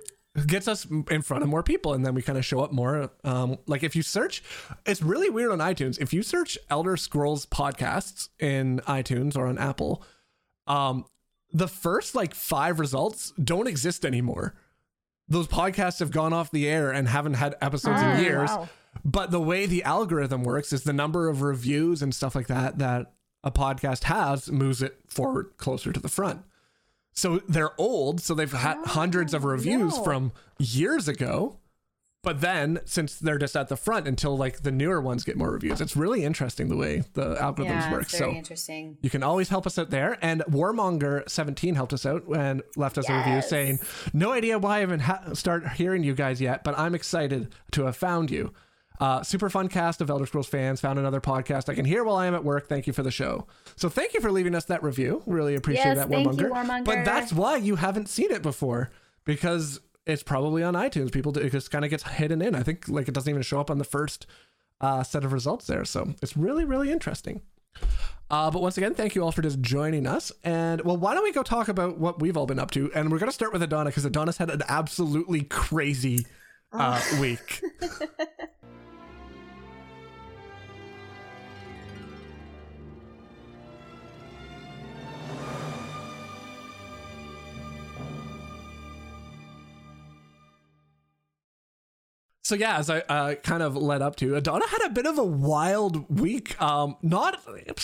[0.48, 3.10] gets us in front of more people, and then we kind of show up more.
[3.24, 4.44] Um, like if you search,
[4.86, 5.98] it's really weird on iTunes.
[5.98, 10.04] If you search Elder Scrolls podcasts in iTunes or on Apple,
[10.68, 11.06] um,
[11.54, 14.56] the first like five results don't exist anymore
[15.28, 18.50] those podcasts have gone off the air and haven't had episodes Oh, in mm, years.
[18.50, 18.70] wow.
[19.06, 22.78] But the way the algorithm works is the number of reviews and stuff like that
[22.80, 23.14] that
[23.44, 26.44] a podcast has moves it forward closer to the front.
[27.14, 30.04] So they're old, so they've had hundreds of ah, reviews no.
[30.04, 31.58] from years ago.
[32.24, 35.50] But then, since they're just at the front until like the newer ones get more
[35.50, 38.10] reviews, it's really interesting the way the algorithms yeah, work.
[38.10, 38.98] So interesting.
[39.02, 40.20] you can always help us out there.
[40.22, 43.80] And Warmonger17 helped us out and left us a review saying,
[44.14, 47.86] No idea why I haven't ha- start hearing you guys yet, but I'm excited to
[47.86, 48.54] have found you.
[49.00, 50.80] Uh, super fun cast of Elder Scrolls fans.
[50.82, 52.70] Found another podcast I can hear while I am at work.
[52.70, 53.48] Thank you for the show.
[53.76, 55.24] So thank you for leaving us that review.
[55.26, 56.52] Really appreciate Yes, that, thank you, Warmonger.
[56.52, 56.86] Warmonger.
[56.86, 58.92] But that's why you haven't seen it before
[59.26, 59.80] because
[60.12, 61.12] it's probably on iTunes.
[61.12, 62.55] People do, it just kind of gets hidden in.
[62.55, 64.26] I think like it doesn't even show up on the first
[64.80, 65.86] uh, set of results there.
[65.86, 67.41] So it's really really interesting.
[68.30, 70.32] Uh, but once again, thank you all for just joining us.
[70.43, 72.89] And well, why don't we go talk about what we've all been up to?
[72.93, 76.26] And we're going to start with Edana because Edana's had an absolutely crazy
[76.72, 77.62] uh, week.
[92.52, 95.18] So yeah, as I uh, kind of led up to, Edana had a bit of
[95.18, 96.62] a wild week.
[96.62, 97.39] Um, not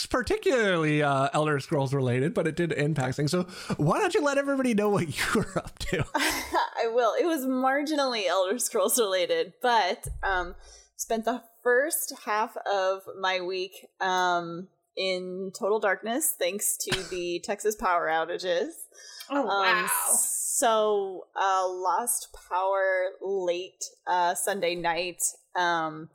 [0.09, 3.31] particularly uh, Elder Scrolls related, but it did impact things.
[3.31, 3.43] So
[3.77, 6.05] why don't you let everybody know what you were up to?
[6.15, 7.13] I will.
[7.17, 10.53] It was marginally Elder Scrolls related, but um,
[10.97, 17.77] spent the first half of my week um, in total darkness thanks to the Texas
[17.77, 18.71] power outages.
[19.29, 19.87] Oh Um,
[20.57, 25.21] So uh, lost power late uh, Sunday night,
[25.55, 26.09] um,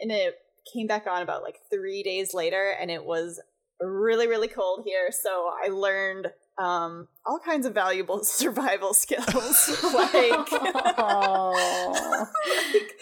[0.00, 0.34] and it
[0.72, 3.40] came back on about like three days later, and it was
[3.80, 5.10] really really cold here.
[5.12, 10.50] So I learned um, all kinds of valuable survival skills, like.
[12.64, 12.92] Like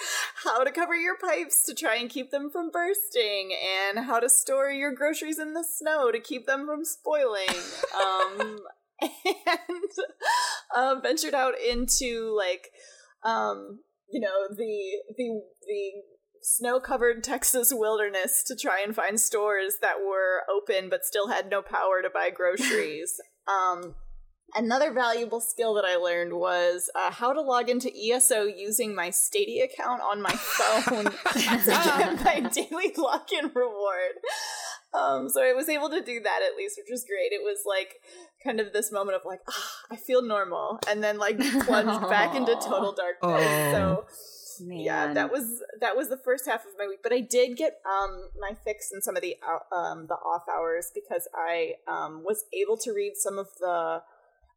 [0.45, 3.53] how to cover your pipes to try and keep them from bursting
[3.89, 7.49] and how to store your groceries in the snow to keep them from spoiling
[7.95, 8.59] um
[9.03, 9.91] and
[10.75, 12.69] uh, ventured out into like
[13.25, 15.93] um you know the the the
[16.43, 21.49] snow covered Texas wilderness to try and find stores that were open but still had
[21.51, 23.95] no power to buy groceries um
[24.55, 29.09] Another valuable skill that I learned was uh, how to log into ESO using my
[29.09, 34.21] Stadia account on my phone to my daily login reward.
[34.93, 37.33] Um, so I was able to do that at least, which was great.
[37.33, 37.95] It was like
[38.43, 42.35] kind of this moment of like, ah, I feel normal, and then like plunged back
[42.35, 43.75] into total darkness.
[43.75, 44.05] Oh.
[44.09, 44.79] So Man.
[44.79, 47.01] yeah, that was that was the first half of my week.
[47.03, 49.37] But I did get um my fix in some of the
[49.75, 54.03] um the off hours because I um was able to read some of the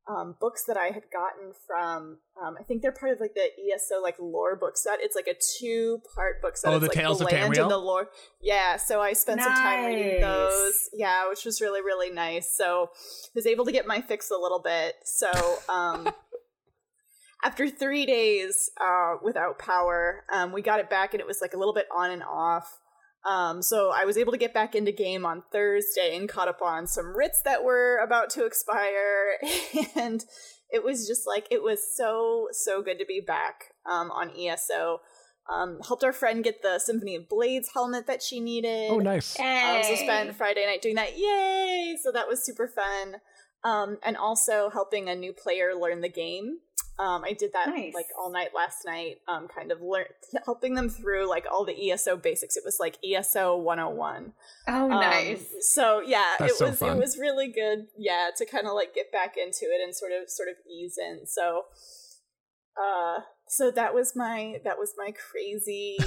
[0.07, 3.49] um books that I had gotten from um I think they're part of like the
[3.73, 4.99] ESO like lore book set.
[5.01, 6.71] It's like a two part book set.
[6.71, 7.63] Oh, It's, the like, Tales of land Tamriel?
[7.63, 8.09] and the lore.
[8.41, 10.89] Yeah, so I spent some time reading those.
[10.93, 12.53] Yeah, which was really really nice.
[12.55, 14.95] So I was able to get my fix a little bit.
[15.03, 15.31] So
[15.69, 16.09] um
[17.43, 21.53] after three days uh, without power, um, we got it back and it was like
[21.53, 22.79] a little bit on and off.
[23.25, 26.61] Um, so I was able to get back into game on Thursday and caught up
[26.61, 29.37] on some writs that were about to expire.
[29.95, 30.23] and
[30.69, 34.99] it was just like, it was so, so good to be back um, on ESO.
[35.51, 38.89] Um, helped our friend get the Symphony of Blades helmet that she needed.
[38.91, 39.39] Oh, nice.
[39.39, 40.03] I also Hey.
[40.03, 41.17] spent Friday night doing that.
[41.17, 41.95] Yay!
[42.03, 43.17] So that was super fun.
[43.63, 46.59] Um, and also helping a new player learn the game.
[46.97, 47.93] Um, I did that Nice.
[47.93, 49.17] like all night last night.
[49.27, 50.05] Um, kind of learn
[50.45, 52.55] helping them through like all the ESO basics.
[52.55, 54.31] It was like ESO 101.
[54.69, 55.45] Oh, Um, nice.
[55.73, 56.95] so yeah, That's it so was fun.
[56.97, 57.87] it was really good.
[57.97, 60.97] Yeah, to kind of like get back into it and sort of sort of ease
[60.97, 61.27] in.
[61.27, 61.63] So,
[62.81, 65.97] uh, so that was my that was my crazy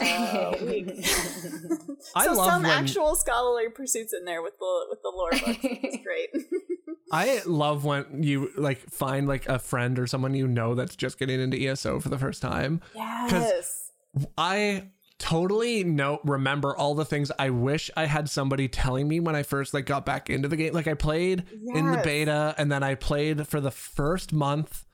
[0.00, 0.88] uh, week.
[2.14, 5.30] I so love some when- actual scholarly pursuits in there with the with the lore
[5.32, 5.58] books.
[5.62, 6.30] It's great.
[7.12, 11.18] I love when you like find like a friend or someone you know that's just
[11.18, 12.80] getting into ESO for the first time.
[12.94, 13.92] yes.
[14.36, 19.34] I totally know remember all the things I wish I had somebody telling me when
[19.34, 20.72] I first like got back into the game.
[20.74, 21.44] Like I played
[21.74, 24.84] in the beta and then I played for the first month.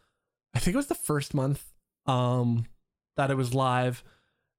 [0.55, 1.73] I think it was the first month
[2.07, 2.67] um
[3.17, 4.05] that it was live.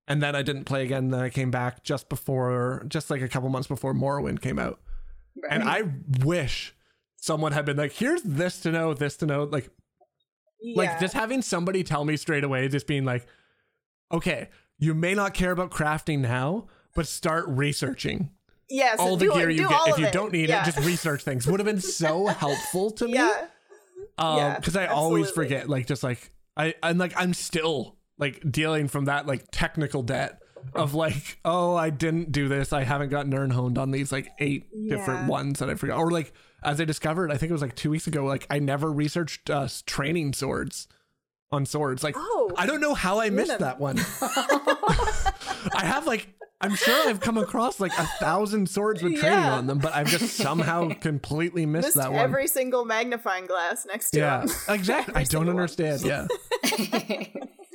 [0.08, 1.10] And then I didn't play again.
[1.10, 4.80] Then I came back just before, just like a couple months before Morrowind came out.
[5.50, 5.84] And I
[6.24, 6.76] wish
[7.24, 9.44] someone had been like, here's this to know, this to know.
[9.46, 9.70] Like,
[10.76, 13.26] like just having somebody tell me straight away, just being like,
[14.12, 18.30] okay, you may not care about crafting now, but start researching
[18.70, 19.88] yes, all the do it- gear you get.
[19.88, 20.12] If you it.
[20.14, 20.64] don't need Yeah.
[20.64, 21.48] it, just research things.
[21.48, 23.14] Would have been so helpful to me.
[23.14, 23.46] yeah.
[24.18, 28.44] Um, yeah, because I always forget, like, just like I, I'm like, I'm still like
[28.52, 30.40] dealing from that like technical debt
[30.76, 32.74] of like, oh, I didn't do this.
[32.74, 35.98] I haven't gotten Nirnhoned on these like eight different ones that I forgot.
[35.98, 36.32] Or like,
[36.66, 39.50] as I discovered, I think it was like two weeks ago, like I never researched
[39.50, 40.88] uh, training swords
[41.52, 42.04] on swords.
[42.04, 42.52] Like, Oh.
[42.58, 44.00] I don't know how I missed that one.
[45.74, 46.28] I have like,
[46.62, 49.54] I'm sure I've come across like a thousand swords with training Yeah.
[49.56, 52.22] on them, but I've just somehow completely missed, Missed that one.
[52.22, 55.14] every single magnifying glass next to Yeah, exactly.
[55.16, 55.62] I don't single one.
[55.62, 56.02] understand.
[56.02, 56.28] Yeah,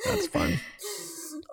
[0.06, 0.58] that's fun.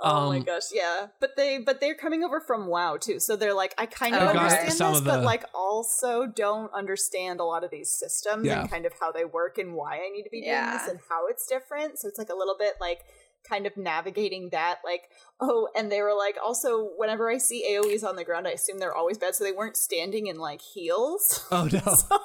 [0.04, 1.08] Oh my Um, gosh, yeah.
[1.22, 3.20] But they but they're coming over from WoW too.
[3.20, 6.72] So they're like I kind of I've understand some this, of but like also don't
[6.74, 8.62] understand a lot of these systems Yeah.
[8.62, 10.78] and kind of how they work and why I need to be doing Yeah.
[10.78, 11.98] this and how it's different.
[12.00, 13.06] So it's like a little bit like
[13.48, 15.04] kind of navigating that like
[15.40, 18.80] oh and they were like also whenever I see AoEs on the ground I assume
[18.80, 21.46] they're always bad so they weren't standing in like heals.
[21.52, 21.80] Oh no.
[21.96, 22.20] So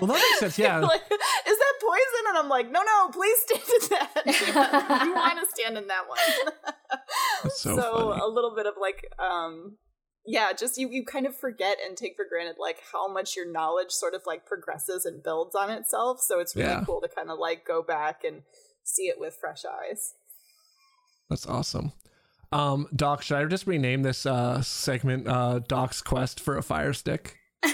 [0.00, 0.58] Well, that makes sense.
[0.58, 0.78] Yeah.
[0.80, 2.24] like, is that poison?
[2.30, 5.04] And I'm like, no, no, please stand in that.
[5.04, 6.18] you want to stand in that one.
[7.44, 8.20] That's so funny.
[8.20, 9.76] a little bit of like, um,
[10.26, 13.50] yeah, just you, you kind of forget and take for granted like how much your
[13.50, 16.20] knowledge sort of like progresses and builds on itself.
[16.20, 16.82] So it's really Yeah.
[16.84, 18.42] cool to kind of like go back and
[18.82, 20.14] see it with fresh eyes.
[21.30, 21.92] That's awesome.
[22.52, 26.92] Um, Doc, should I just rename this uh segment uh Doc's quest for a fire
[26.92, 27.38] stick?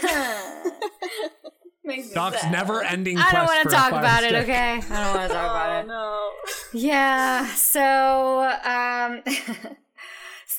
[2.15, 2.53] Doc's sad.
[2.53, 4.75] never ending I don't want to talk fire about it, okay?
[4.75, 5.87] I don't want to talk about oh it.
[5.87, 6.31] no.
[6.73, 9.23] Yeah, so um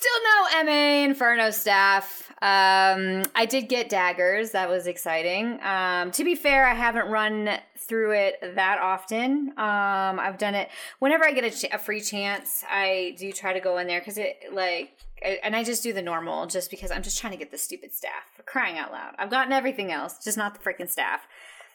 [0.01, 0.19] still
[0.57, 2.31] no MA Inferno staff.
[2.41, 4.51] Um I did get daggers.
[4.51, 5.59] That was exciting.
[5.63, 9.49] Um to be fair, I haven't run through it that often.
[9.57, 12.63] Um I've done it whenever I get a, ch- a free chance.
[12.69, 14.93] I do try to go in there cuz it like
[15.23, 17.57] I- and I just do the normal just because I'm just trying to get the
[17.57, 19.13] stupid staff for crying out loud.
[19.19, 21.27] I've gotten everything else, just not the freaking staff.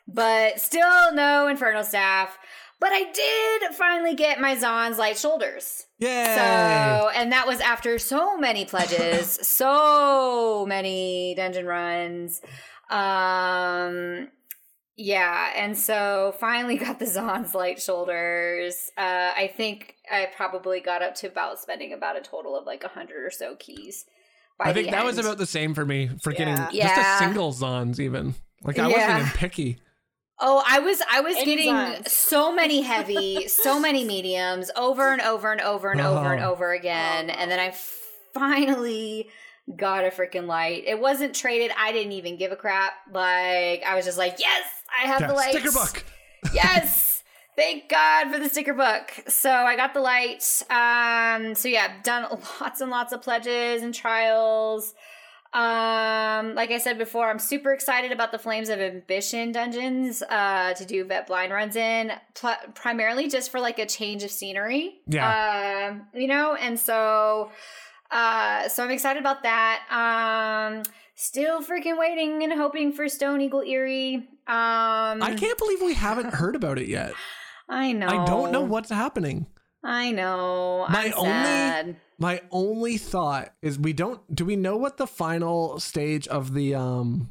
[0.08, 2.38] But still no Inferno staff.
[2.78, 5.86] But I did finally get my Zaan's light shoulders.
[5.98, 6.34] Yeah.
[6.36, 12.42] So, and that was after so many pledges, so many dungeon runs.
[12.90, 14.28] Um,
[14.96, 18.90] yeah, and so finally got the Zaan's light shoulders.
[18.96, 22.84] Uh, I think I probably got up to about spending about a total of like
[22.84, 24.04] a hundred or so keys.
[24.58, 26.94] by I think that was about the same for me for getting Yeah.
[26.94, 28.34] just a single Zaans even.
[28.62, 28.96] Like I Yeah.
[28.96, 29.78] wasn't even picky.
[30.38, 32.08] Oh, I was I was Any getting Zaans.
[32.08, 36.52] so many heavy, so many mediums over and over and over and over and Oh.
[36.52, 37.74] over again, and then I
[38.34, 39.28] finally
[39.76, 40.84] got a freaking light.
[40.86, 41.72] It wasn't traded.
[41.76, 42.92] I didn't even give a crap.
[43.12, 44.64] Like I was just like, yes,
[45.02, 45.50] I have Yeah, the light.
[45.54, 46.04] sticker book.
[46.52, 47.22] yes.
[47.56, 49.10] Thank God for the sticker book.
[49.28, 50.44] So I got the light.
[50.68, 52.26] Um, so yeah, done
[52.60, 54.92] lots and lots of pledges and trials.
[55.56, 60.74] Um, like I said before, I'm super excited about the Flames of Ambition dungeons uh,
[60.74, 65.00] to do vet blind runs in, pl- primarily just for like a change of scenery.
[65.06, 65.88] Yeah.
[65.90, 67.50] Um, you know, and so
[68.10, 69.80] uh, so I'm excited about that.
[69.90, 70.82] Um,
[71.14, 74.16] still freaking waiting and hoping for Stone Eagle Aerie.
[74.46, 77.14] Um, I can't believe we haven't heard about it yet.
[77.70, 78.08] I know.
[78.08, 79.46] I don't know what's happening.
[79.82, 80.86] I know.
[80.90, 81.96] My only-.
[82.18, 86.74] My only thought is we don't do we know what the final stage of the
[86.74, 87.30] um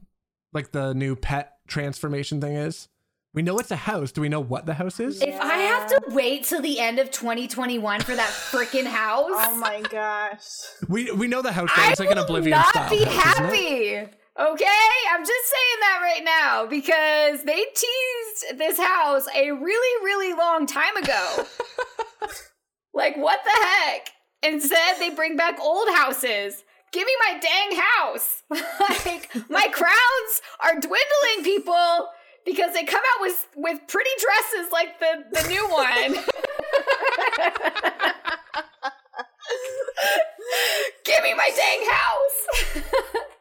[0.53, 2.87] like the new pet transformation thing is?
[3.33, 4.13] We know it's a house.
[4.13, 5.21] Do we know what the house is?
[5.21, 9.57] If I have to wait till the end of 2021 for that freaking house, Oh
[9.57, 10.41] my gosh.
[10.87, 11.69] We we know the house.
[11.75, 11.81] Though.
[11.81, 14.07] I It's like an will Oblivion not style be house, happy.
[14.37, 14.65] Okay,
[15.11, 20.65] I'm just saying that right now because they teased this house a really, really long
[20.65, 21.45] time ago.
[22.93, 24.09] like, what the heck?
[24.45, 26.63] Instead, they bring back old houses.
[26.91, 28.43] Give me my dang house.
[29.05, 32.09] like, my crowns are dwindling, people,
[32.45, 36.15] because they come out with with pretty dresses like the the new one.
[41.03, 42.47] Give me my dang house.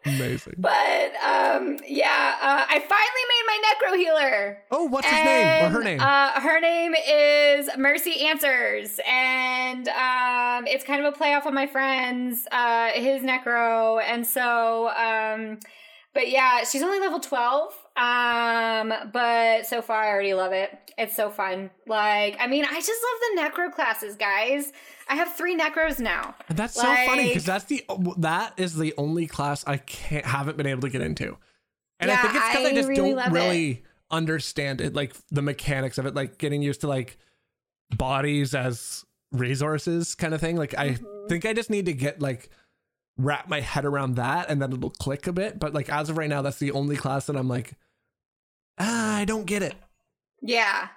[0.07, 0.55] Amazing.
[0.59, 4.59] But um, yeah, uh, I finally made my necro healer.
[4.71, 6.01] Oh, what's his name or her name?
[6.01, 11.55] Uh, her name is Mercy Answers, and um, it's kind of a play off of
[11.55, 15.59] my friend's uh, his necro, and so um,
[16.15, 17.73] but yeah, she's only level twelve.
[17.97, 20.77] Um, but so far I already love it.
[20.99, 21.71] It's so fun.
[21.87, 24.73] Like, I mean, I just love the necro classes, guys.
[25.09, 26.35] I have three necros now.
[26.49, 27.85] And that's so funny because that's the
[28.19, 31.37] that is the only class I can't haven't been able to get into,
[32.01, 33.33] and I Yeah, think it's because I, I just really don't love it.
[33.33, 37.19] really understand it, like the mechanics of it, like getting used to like
[37.97, 40.57] bodies as resources kind of thing.
[40.57, 41.29] Like I Mm-hmm.
[41.29, 42.49] think I just need to get like
[43.17, 45.59] wrap my head around that, and then it'll click a bit.
[45.59, 47.75] But like as of right now, that's the only class that I'm like,
[48.79, 49.75] ah, I don't get it.
[50.43, 50.89] Yeah.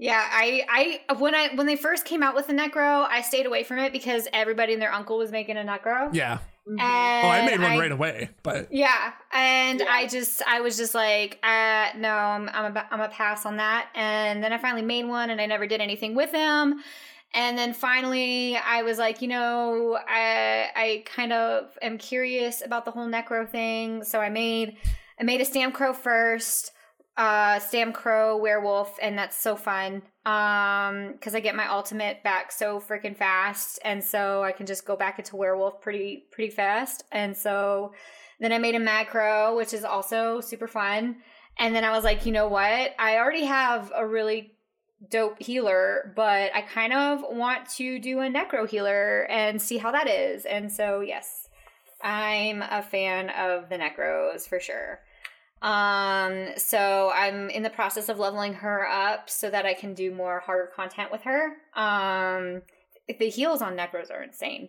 [0.00, 3.46] Yeah, I I when I when they first came out with the necro, I stayed
[3.46, 6.14] away from it because everybody and their uncle was making a necro.
[6.14, 6.38] Yeah.
[6.68, 6.84] And Oh,
[7.28, 9.86] I made one I- right away, but Yeah, and Yeah.
[9.90, 13.56] I just I was just like, uh, no, I'm I'm a, I'm a pass on
[13.56, 13.88] that.
[13.96, 16.80] And then I finally made one, and I never did anything with him.
[17.34, 22.84] And then finally, I was like, you know, I I kind of am curious about
[22.84, 24.76] the whole necro thing, so I made
[25.20, 26.72] I made a Stamcro first,
[27.16, 30.02] uh, Stamcro werewolf, and that's so fun.
[30.24, 34.86] Um, because I get my ultimate back so freaking fast, and so I can just
[34.86, 37.04] go back into werewolf pretty pretty fast.
[37.12, 37.92] And so
[38.40, 41.16] then I made a Magcro, which is also super fun.
[41.58, 42.94] And then I was like, you know what?
[42.98, 44.52] I already have a really
[45.10, 49.92] dope healer, but I kind of want to do a necro healer and see how
[49.92, 50.44] that is.
[50.44, 51.48] And so, yes,
[52.02, 55.00] I'm a fan of the necros for sure.
[55.60, 60.12] Um, so I'm in the process of leveling her up so that I can do
[60.12, 61.56] more harder content with her.
[61.74, 62.62] Um,
[63.18, 64.68] the heals on necros are insane.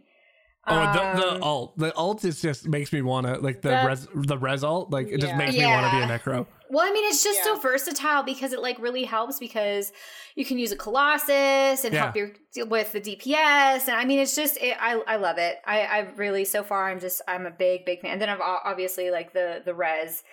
[0.67, 0.75] Oh,
[1.15, 4.07] the, the Um, alt, the alt is just makes me wanna like the That- res,
[4.13, 5.37] the res alt, like it just Yeah.
[5.37, 6.45] makes me wanna be a necro.
[6.71, 9.91] Well, I mean, it's just so versatile because it like really helps because
[10.35, 12.03] you can use a colossus and Yeah.
[12.11, 12.29] help your
[12.67, 15.57] with the DPS, and I mean, it's just it, I I love it.
[15.65, 18.11] I I really so far I'm just I'm a big big fan.
[18.11, 20.23] And then I've obviously like the the res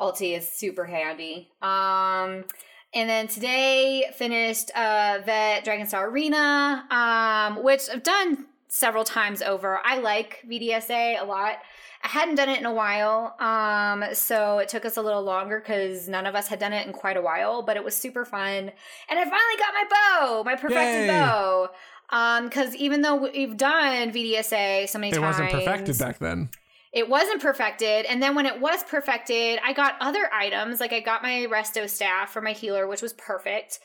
[0.00, 1.52] ulti is super handy.
[1.62, 2.46] Um.
[2.94, 9.42] And then today finished uh Vet Dragon Star Arena, um, which I've done several times
[9.42, 9.80] over.
[9.84, 11.56] I like VDSA a lot.
[12.02, 15.58] I hadn't done it in a while, um, so it took us a little longer
[15.58, 17.62] because none of us had done it in quite a while.
[17.62, 18.70] But it was super fun,
[19.08, 21.08] and I finally got my bow, my perfected Yay.
[21.08, 21.70] bow.
[22.10, 26.50] Um, because even though we've done VDSA so many It times, wasn't perfected back then.
[26.92, 28.06] it wasn't perfected.
[28.06, 30.78] And then when it was perfected, I got other items.
[30.78, 33.80] Like I got my resto staff for my healer, which was perfect.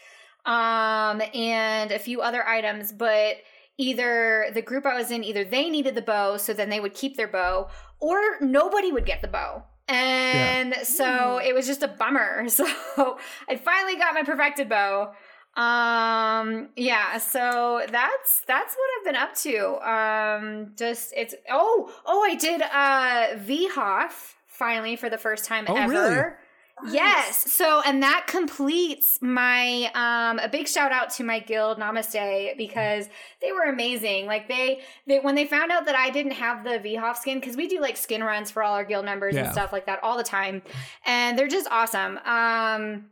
[0.46, 3.38] Um, and a few other items, but
[3.82, 6.94] either the group I was in, either they needed the bow, so then they would
[6.94, 7.70] keep their bow,
[8.00, 9.64] or nobody would get the bow.
[9.88, 12.46] And so it was just a bummer.
[12.50, 12.66] So
[13.50, 15.14] I finally got my perfected bow.
[15.58, 19.90] Um yeah, so that's that's what I've been up to.
[19.90, 24.14] Um just it's oh, oh I did uh VHOF
[24.48, 25.92] finally for the first time Oh, ever.
[25.92, 26.24] really?
[26.90, 27.52] Yes.
[27.52, 33.08] So, and that completes my um a big shout out to my guild Namaste because
[33.42, 34.26] they were amazing.
[34.26, 37.56] Like they they when they found out that I didn't have the VHOF skin because
[37.56, 40.18] we do like skin runs for all our guild members and stuff like that all
[40.18, 40.62] the time,
[41.06, 42.20] and they're just awesome.
[42.26, 43.06] Um.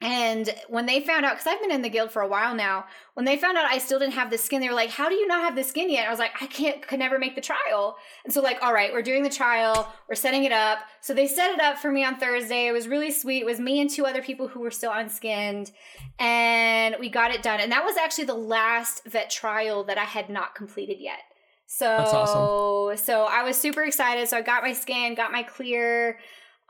[0.00, 2.84] And when they found out, because I've been in the guild for a while now,
[3.14, 5.16] when they found out I still didn't have the skin, they were like, "How do
[5.16, 7.40] you not have the skin yet?" I was like, "I can't, could never make the
[7.40, 10.78] trial." And so, like, all right, we're doing the trial, we're setting it up.
[11.00, 12.68] So they set it up for me on Thursday.
[12.68, 13.40] It was really sweet.
[13.40, 15.72] It was me and two other people who were still unskinned,
[16.20, 17.58] and we got it done.
[17.58, 21.18] And that was actually the last vet trial that I had not completed yet.
[21.66, 23.04] So, That's awesome.
[23.04, 24.28] so I was super excited.
[24.28, 26.18] So I got my skin, got my clear.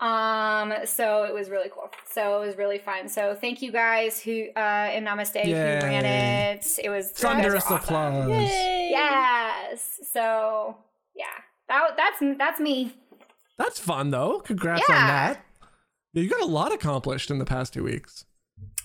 [0.01, 1.91] Um, so it was really cool.
[2.09, 3.09] So it was really fun.
[3.09, 6.67] So thank you guys who uh in Namaste who ran it.
[6.83, 7.77] It was Thunderous awesome.
[7.79, 8.29] applause.
[8.31, 8.89] Yay!
[8.93, 9.99] Yes.
[10.13, 10.77] So
[11.17, 11.25] yeah,
[11.69, 12.95] that that's that's me.
[13.59, 14.39] That's fun though.
[14.41, 15.45] Congrats on that.
[16.13, 18.25] Yeah, you got a lot accomplished in the past two weeks.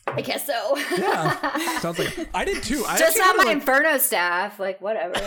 [0.07, 0.77] I guess so.
[0.97, 1.77] Yeah.
[1.79, 2.83] Sounds like I did too.
[2.87, 4.59] I Just actually not my like, Inferno staff.
[4.59, 5.13] Like whatever.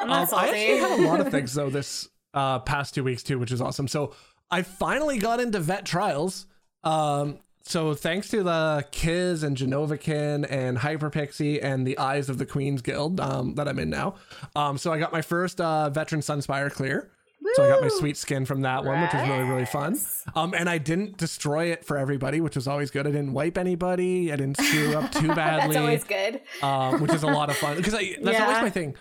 [0.00, 0.46] I'm not Um, salty.
[0.46, 3.50] I actually had a lot of things though this uh, past two weeks too, which
[3.50, 3.88] is awesome.
[3.88, 4.14] So
[4.50, 6.46] I finally got into vet trials.
[6.84, 12.46] Um, so thanks to the Kiz and Genovakin and Hyperpixie and the Eyes of the
[12.46, 14.14] Queen's Guild um, that I'm in now.
[14.54, 17.10] Um, so I got my first uh, Veteran Sunspire clear.
[17.54, 19.96] So I got my sweet skin from that one, which was really really fun.
[20.34, 23.06] Um, and I didn't destroy it for everybody, which was always good.
[23.06, 24.32] I didn't wipe anybody.
[24.32, 26.40] I didn't screw up too badly That's always good.
[26.62, 28.96] um, which is a lot of fun because that's always my thing.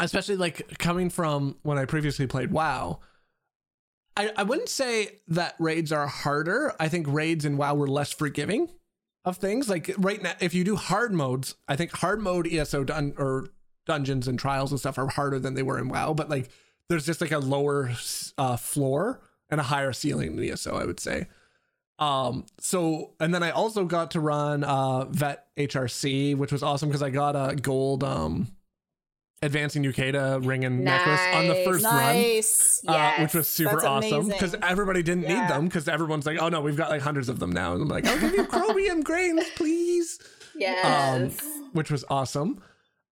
[0.00, 3.00] Especially like coming from when I previously played WoW.
[4.16, 6.74] I, I wouldn't say that raids are harder.
[6.80, 8.68] I think raids in WoW were less forgiving
[9.24, 9.68] of things.
[9.68, 13.48] Like right now, if you do hard modes, I think hard mode ESO dun- or
[13.86, 16.14] dungeons and trials and stuff are harder than they were in WoW.
[16.14, 16.50] But like,
[16.88, 17.92] there's just like a lower
[18.36, 20.76] uh, floor and a higher ceiling in ESO.
[20.76, 21.26] I would say.
[21.98, 26.88] Um, so and then I also got to run uh vet HRC, which was awesome
[26.88, 28.48] because I got a gold um
[29.42, 31.64] advancing Yokeda ring and necklace on the Nice.
[31.66, 31.94] first run.
[31.96, 32.84] Nice.
[32.86, 36.48] Uh, which was super that's awesome because everybody didn't need them because everyone's like, oh
[36.48, 37.72] no, we've got like hundreds of them now.
[37.72, 40.18] And I'm like, I'll give you chromium grains, please.
[40.56, 41.40] Yes.
[41.72, 42.62] Which was awesome.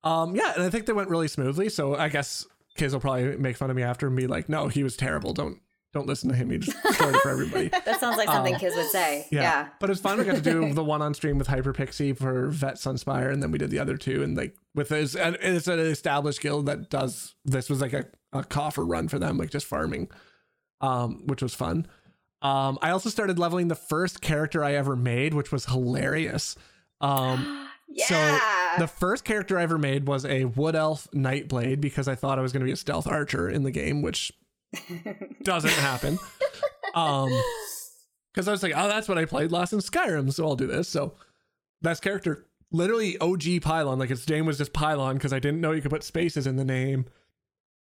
[0.05, 1.69] Um, yeah, and I think they went really smoothly.
[1.71, 4.69] So I guess kids will probably make fun of me after and be like, no,
[4.69, 5.33] he was terrible.
[5.33, 5.59] Don't
[5.93, 6.51] don't listen to him.
[6.51, 7.69] He just destroyed it for everybody.
[7.85, 9.27] that sounds like something kids would say.
[9.31, 9.41] Yeah.
[9.43, 9.69] Yeah.
[9.81, 10.19] But it's fun.
[10.19, 13.51] We got to do the one on stream with Hyperpixie for Vet Sunspire, and then
[13.51, 14.23] we did the other two.
[14.23, 18.05] And like with this, and it's an established guild that does this was like a,
[18.33, 20.09] a coffer run for them, like just farming,
[20.81, 21.87] um, which was fun.
[22.43, 26.55] Um, I also started leveling the first character I ever made, which was hilarious.
[27.01, 28.05] Um, Yeah.
[28.77, 32.39] so the first character I ever made was a Wood Elf Nightblade because I thought
[32.39, 34.31] I was going to be a stealth archer in the game, which
[35.43, 36.19] doesn't happen.
[36.95, 37.31] Um,
[38.33, 40.67] because I was like, oh, that's what I played last in Skyrim, so I'll do
[40.67, 40.89] this.
[40.89, 41.15] So
[41.81, 45.73] that's character literally OG Pylawn, like its name was just Pylawn because I didn't know
[45.73, 47.07] you could put spaces in the name.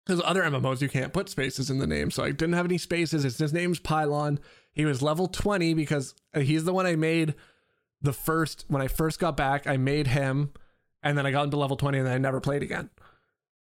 [0.06, 2.78] Because other MMOs you can't put spaces in the name, so I didn't have any
[2.78, 3.26] spaces.
[3.26, 4.38] It's his name's Pylawn.
[4.72, 7.34] He was level twenty because uh, he's the one I made
[8.00, 9.66] the first when I first got back.
[9.66, 10.52] I made him,
[11.02, 12.88] and then I got him to level twenty, and then I never played again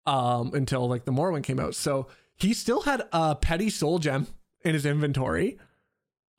[0.08, 1.76] um, until like the Morrowind came out.
[1.76, 2.08] So
[2.42, 4.28] he still had a petty soul gem
[4.64, 5.58] in his inventory.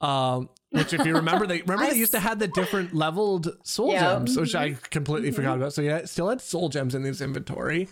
[0.00, 3.92] Um, which if you remember, they remember they used to have the different leveled soul
[3.92, 4.14] Yeah.
[4.14, 5.72] gems, which I completely forgot about.
[5.74, 7.88] So yeah, still had soul gems in his inventory.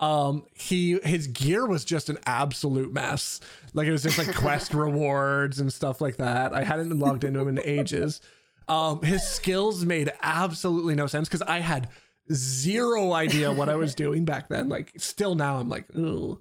[0.00, 3.40] Um, he his gear was just an absolute mess.
[3.74, 6.54] Like it was just like quest rewards and stuff like that.
[6.54, 8.20] I hadn't logged into him in ages.
[8.68, 11.88] Um, his skills made absolutely no sense because I had
[12.32, 14.68] zero idea what I was doing back then.
[14.68, 16.40] Like still now I'm like, ooh.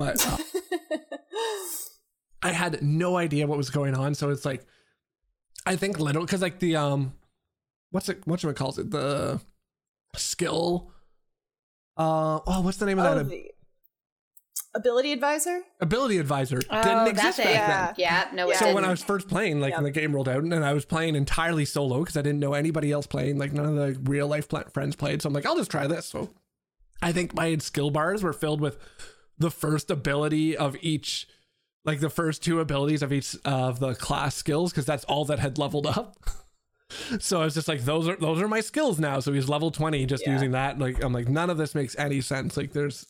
[0.00, 0.38] But uh,
[2.42, 4.14] I had no idea what was going on.
[4.14, 4.64] So it's like
[5.66, 7.12] I think little because like the um
[7.90, 8.90] what's it what it calls it?
[8.90, 9.40] The
[10.16, 10.90] skill
[11.98, 13.50] uh oh what's the name of Oh, that the
[14.74, 15.60] ability advisor.
[15.80, 17.86] ability advisor Oh, didn't that's exist back Yeah.
[17.86, 17.94] then.
[17.98, 18.28] Yeah.
[18.32, 18.76] No, it So didn't.
[18.76, 21.14] when I was first playing, like when the game rolled out, and I was playing
[21.14, 24.48] entirely solo because I didn't know anybody else playing, like none of the real life
[24.48, 25.20] pla- friends played.
[25.20, 26.06] So I'm like, I'll just try this.
[26.06, 26.30] So
[27.02, 28.78] I think my skill bars were filled with
[29.40, 31.26] the first ability of each,
[31.84, 35.40] like the first two abilities of each of the class skills, because that's all that
[35.40, 36.16] had leveled up.
[37.18, 39.18] so I was just like, those are those are my skills now.
[39.20, 40.32] So he's level 20, just Yeah.
[40.34, 40.78] using that.
[40.78, 42.56] Like I'm like, none of this makes any sense.
[42.56, 43.06] Like there's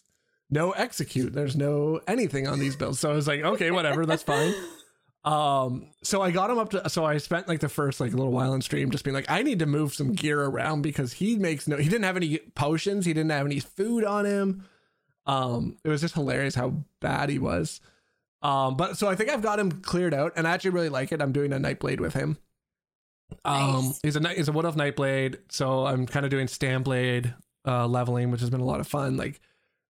[0.48, 2.98] no execute, there's no anything on these builds.
[3.00, 4.54] So I was like, okay, whatever, that's fine.
[5.22, 8.32] Um, so I got him up to so I spent like the first like little
[8.32, 11.36] while in stream just being like, I need to move some gear around because he
[11.36, 14.64] makes no he didn't have any potions, he didn't have any food on him.
[15.26, 17.80] Um, it was just hilarious how bad he was.
[18.42, 21.12] Um, but so I think I've got him cleared out, and I actually really like
[21.12, 21.20] it.
[21.20, 22.38] I'm doing a Nightblade with him.
[23.44, 24.00] Um, Nice.
[24.02, 27.34] he's a Night- he's a Wood of Nightblade, so I'm kind of doing Stamblade
[27.66, 29.16] uh, leveling, which has been a lot of fun.
[29.16, 29.40] Like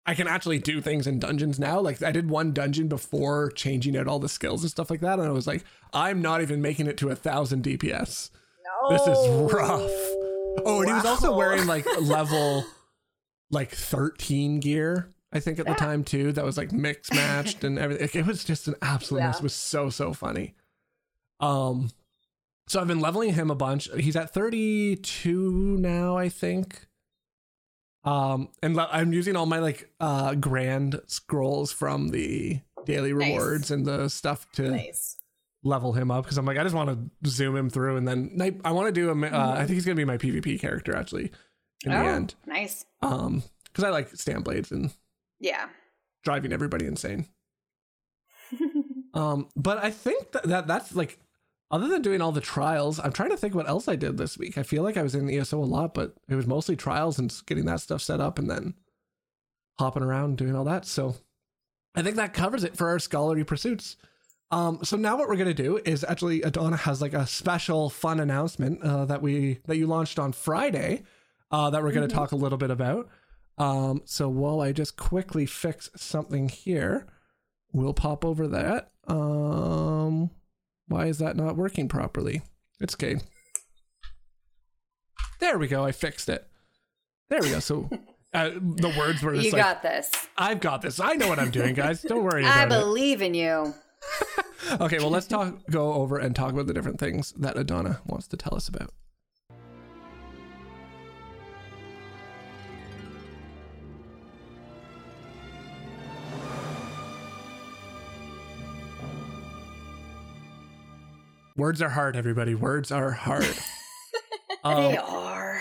[0.04, 1.78] I can actually do things in dungeons now.
[1.80, 5.18] Like I did one dungeon before changing out all the skills and stuff like that,
[5.18, 8.30] and I was like, I'm not even making it to a thousand DPS.
[8.82, 9.90] No, this is rough.
[10.66, 12.64] Oh, and he was also wearing like level
[13.52, 16.32] like 13 gear, I think at the time too.
[16.32, 18.20] That was like mixed matched and everything.
[18.20, 19.36] It was just an absolute mess.
[19.36, 19.38] Yeah.
[19.38, 20.54] It was so so funny.
[21.40, 21.90] Um
[22.68, 23.88] so I've been leveling him a bunch.
[23.98, 26.86] He's at 32 now, I think.
[28.04, 33.28] Um and le- I'm using all my like uh grand scrolls from the daily Nice.
[33.28, 35.18] rewards and the stuff to Nice.
[35.62, 36.88] level him up because I'm like I just want
[37.22, 39.70] to zoom him through and then night I want to do a uh, I think
[39.74, 41.30] he's gonna be my PvP character actually
[41.84, 42.84] in the Oh, end nice.
[43.02, 44.92] um because I like Stamblades and
[45.40, 45.68] Yeah.
[46.24, 47.26] driving everybody insane
[49.14, 51.18] um but I think that, that that's like
[51.70, 54.36] other than doing all the trials I'm trying to think what else I did this
[54.36, 57.18] week I feel like I was in ESO a lot but it was mostly trials
[57.18, 58.74] and getting that stuff set up and then
[59.78, 61.14] hopping around doing all that so
[61.94, 63.96] I think that covers it for our scholarly pursuits
[64.52, 68.18] um, so now what we're gonna do is actually Edana has like a special fun
[68.18, 71.04] announcement uh, that we that you launched on Friday
[71.52, 72.12] uh, that we're gonna Mhm.
[72.14, 73.08] talk a little bit about.
[73.60, 77.06] Um, so while I just quickly fix something here,
[77.72, 78.90] we'll pop over that.
[79.06, 80.30] Um,
[80.88, 82.42] why is that not working properly?
[82.80, 83.16] It's okay.
[85.40, 85.84] There we go.
[85.84, 86.46] I fixed it.
[87.28, 87.60] There we go.
[87.60, 87.88] So
[88.34, 90.10] uh, the words were just You like, got this.
[90.36, 90.98] "I've got this.
[91.00, 92.02] I know what I'm doing, guys.
[92.02, 93.74] Don't worry I about it." believe in you.
[94.78, 95.58] Okay, well, let's talk.
[95.70, 98.92] Go over and talk about the different things that Edana wants to tell us about.
[111.60, 112.54] Words are hard, everybody.
[112.54, 113.42] Words are hard.
[113.44, 115.60] they Um, are.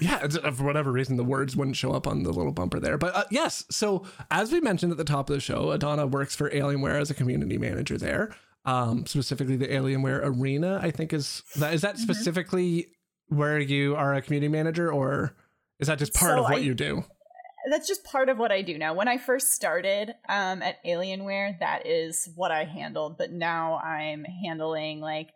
[0.00, 2.96] yeah, uh, for whatever reason, the words wouldn't show up on the little bumper there.
[2.96, 6.36] But uh, yes, so as we mentioned at the top of the show, Edana works
[6.36, 8.32] for Alienware as a community manager there.
[8.64, 11.98] Um, specifically, the Alienware Arena, I think is that is that Mhm.
[11.98, 12.86] specifically
[13.26, 15.34] where you are a community manager, or
[15.80, 17.04] is that just part So of what I- you do?
[17.68, 18.94] That's just part of what I do now.
[18.94, 23.16] When I first started um, at Alienware, that is what I handled.
[23.16, 25.30] But now I'm handling like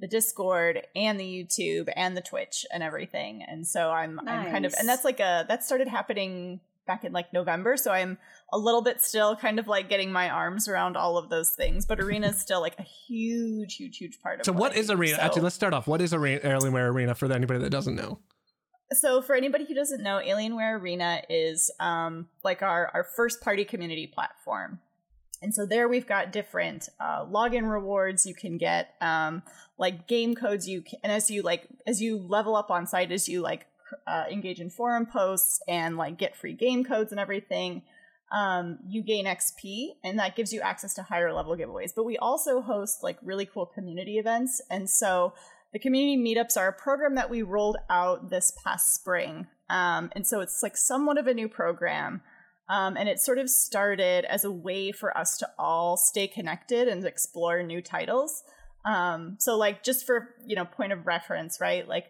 [0.00, 3.44] the Discord and the YouTube and the Twitch and everything.
[3.46, 7.12] And so I'm I'm kind of and that's like a that started happening back in
[7.12, 7.76] like November.
[7.76, 8.18] So I'm
[8.52, 11.84] a little bit still kind of like getting my arms around all of those things.
[11.86, 14.40] But Arena is still like a huge, huge, huge part of.
[14.40, 14.46] It.
[14.46, 14.94] So, what I is do.
[14.94, 15.16] Arena?
[15.16, 15.86] So- Actually, let's start off.
[15.86, 18.18] What is Arena, Alienware Arena for anybody that doesn't know?
[18.92, 23.64] So for anybody who doesn't know alienware arena is um, like our, our first party
[23.64, 24.80] community platform.
[25.42, 29.42] And so there we've got different uh, login rewards you can get um,
[29.78, 33.12] like game codes you can and as you like as you level up on site
[33.12, 33.66] as you like
[34.06, 37.82] uh, engage in forum posts and like get free game codes and everything
[38.32, 41.92] um, you gain xp and that gives you access to higher level giveaways.
[41.94, 44.60] But we also host like really cool community events.
[44.68, 45.34] And so
[45.72, 49.46] the community meetups are a program that we rolled out this past spring.
[49.68, 52.22] Um, and so it's like somewhat of a new program.
[52.70, 56.88] Um, and it sort of started as a way for us to all stay connected
[56.88, 58.42] and explore new titles.
[58.84, 61.86] Um, so like just for, you know, point of reference, right?
[61.86, 62.06] Like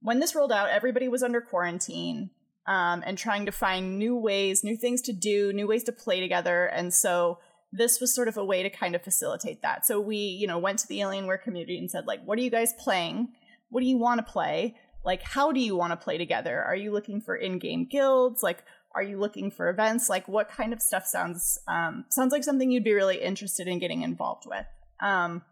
[0.00, 2.30] when this rolled out, everybody was under quarantine
[2.66, 6.20] um, and trying to find new ways, new things to do, new ways to play
[6.20, 6.66] together.
[6.66, 7.38] And so
[7.76, 9.84] this was sort of a way to kind of facilitate that.
[9.84, 12.50] So we, you know, went to the Alienware community and said, like, what are you
[12.50, 13.28] guys playing?
[13.70, 14.76] What do you want to play?
[15.04, 16.62] Like, how do you want to play together?
[16.62, 18.42] Are you looking for in-game guilds?
[18.42, 18.62] Like,
[18.94, 20.08] are you looking for events?
[20.08, 23.80] Like, what kind of stuff sounds um, sounds like something you'd be really interested in
[23.80, 24.66] getting involved with?
[25.02, 25.42] Um,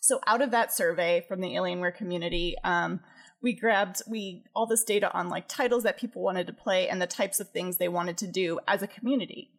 [0.00, 3.00] so out of that survey from the Alienware community, um,
[3.42, 7.02] we grabbed we all this data on like titles that people wanted to play and
[7.02, 9.50] the types of things they wanted to do as a community.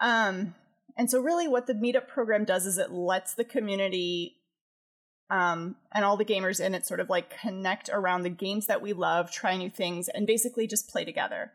[0.00, 0.54] Um,
[0.96, 4.36] and so, really, what the meetup program does is it lets the community
[5.30, 8.82] um, and all the gamers in it sort of like connect around the games that
[8.82, 11.52] we love, try new things, and basically just play together.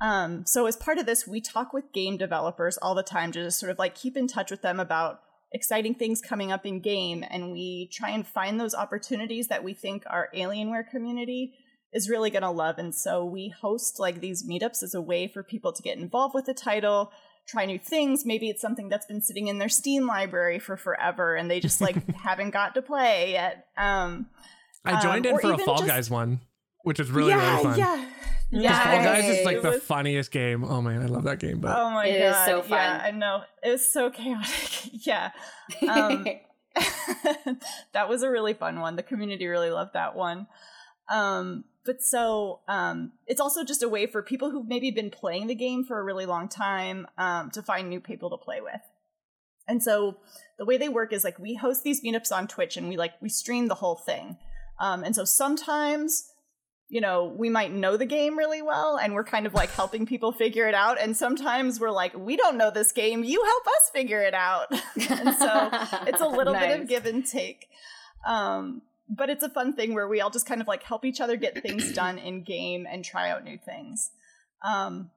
[0.00, 3.42] Um, so, as part of this, we talk with game developers all the time to
[3.42, 5.20] just sort of like keep in touch with them about
[5.52, 9.74] exciting things coming up in game, and we try and find those opportunities that we
[9.74, 11.52] think our Alienware community
[11.92, 12.78] is really going to love.
[12.78, 16.34] And so, we host like these meetups as a way for people to get involved
[16.34, 17.12] with the title
[17.50, 18.24] try new things.
[18.24, 21.80] Maybe it's something that's been sitting in their Steam library for forever and they just
[21.80, 23.66] like haven't got to play yet.
[23.76, 24.26] Um,
[24.84, 26.40] I joined Um, in for a Fall just- Guys one,
[26.84, 27.78] which was really yeah, really fun.
[27.78, 28.04] yeah.
[28.52, 30.64] Yeah, Fall Guys is like it the was- funniest game.
[30.64, 31.60] Oh man, I love that game.
[31.60, 32.30] But Oh my It god!
[32.40, 33.06] is so Yeah, fun.
[33.06, 34.90] I know it was so chaotic.
[35.06, 35.30] yeah,
[35.88, 36.24] um,
[37.92, 38.96] that was a really fun one.
[38.96, 40.46] The community really loved that one.
[41.08, 45.46] Um, but so um, it's also just a way for people who've maybe been playing
[45.46, 48.80] the game for a really long time um, to find new people to play with.
[49.66, 50.16] And so
[50.58, 53.12] the way they work is like we host these meetups on Twitch and we like
[53.22, 54.36] we stream the whole thing.
[54.80, 56.30] Um, and so sometimes
[56.90, 60.06] you know, we might know the game really well and we're kind of like helping
[60.06, 61.00] people figure it out.
[61.00, 63.22] And sometimes we're like, we don't know this game.
[63.22, 64.66] You help us figure it out.
[65.08, 65.70] and so
[66.08, 67.68] it's a little bit of give and take.
[68.26, 71.20] Um, but it's a fun thing where we all just kind of like help each
[71.20, 74.10] other get things done in game and try out new things.
[74.64, 75.10] Um,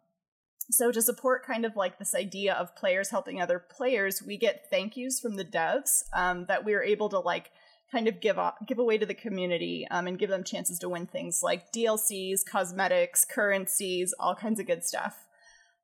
[0.71, 4.65] so to support kind of like this idea of players helping other players, we get
[4.69, 7.51] thank yous from the devs um, that we are able to like
[7.91, 10.89] kind of give off, give away to the community um, and give them chances to
[10.89, 15.27] win things like DLCs, cosmetics, currencies, all kinds of good stuff.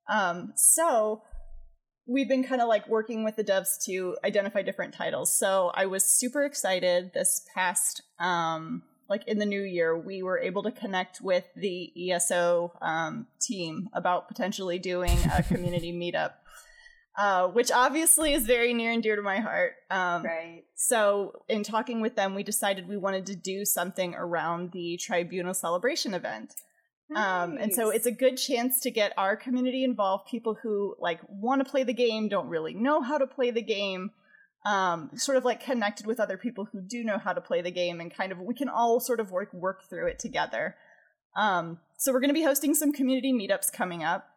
[0.09, 1.21] Um, so
[2.09, 5.31] we've been kind of like working with the devs to identify different titles.
[5.31, 10.39] So I was super excited this past um like in the new year we were
[10.39, 16.33] able to connect with the ESO um team about potentially doing a community meetup.
[17.17, 19.73] Uh, which obviously is very near and dear to my heart.
[19.89, 20.63] Um, right.
[20.75, 25.53] so, in talking with them, we decided we wanted to do something around the Tribunal
[25.53, 26.53] Celebration event.
[27.15, 31.19] Um, and so it's a good chance to get our community involved, people who like
[31.27, 34.11] want to play the game, don't really know how to play the game,
[34.65, 37.71] um, sort of like connected with other people who do know how to play the
[37.71, 40.75] game, and kind of we can all sort of work work through it together.
[41.35, 44.27] Um, so we're going to be hosting some community meetups coming up,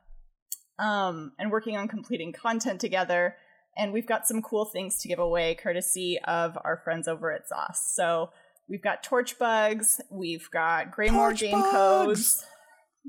[0.78, 3.36] um, and working on completing content together.
[3.76, 7.48] And we've got some cool things to give away, courtesy of our friends over at
[7.48, 7.76] ZOS.
[7.94, 8.30] So
[8.68, 11.72] we've got torch bugs, we've got Greymoor Torch game bugs!
[11.72, 12.46] codes.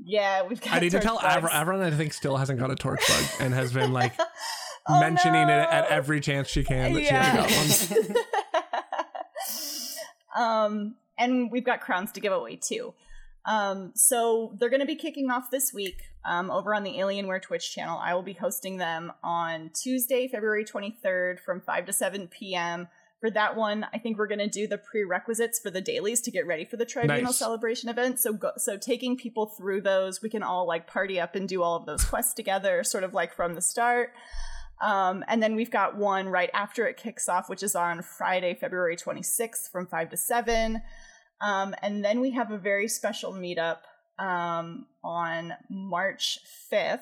[0.02, 0.74] Yeah, we've got.
[0.74, 1.18] I need to tell.
[1.18, 4.12] Avron, Avron, I think, still hasn't got a torch bug and has been like
[4.86, 8.14] Oh, mentioning it at every chance she can that she hasn't got
[10.36, 10.44] one.
[10.76, 12.92] um, and we've got crowns to give away too.
[13.46, 17.40] Um, so they're going to be kicking off this week um, over on the Alienware
[17.40, 17.98] Twitch channel.
[17.98, 22.88] I will be hosting them on Tuesday, February 23rd from 5 to 7 p.m.
[23.24, 26.30] For that one, I think we're going to do the prerequisites for the dailies to
[26.30, 27.38] get ready for the Tribunal Nice.
[27.38, 28.20] Celebration event.
[28.20, 31.62] So, go, so taking people through those, we can all like party up and do
[31.62, 34.10] all of those quests together, sort of like from the start.
[34.82, 38.58] Um, and then we've got one right after it kicks off, which is on Friday,
[38.60, 40.82] February 26th from 5 to 7.
[41.40, 43.78] Um, and then we have a very special meetup
[44.18, 46.98] um, on March 5th,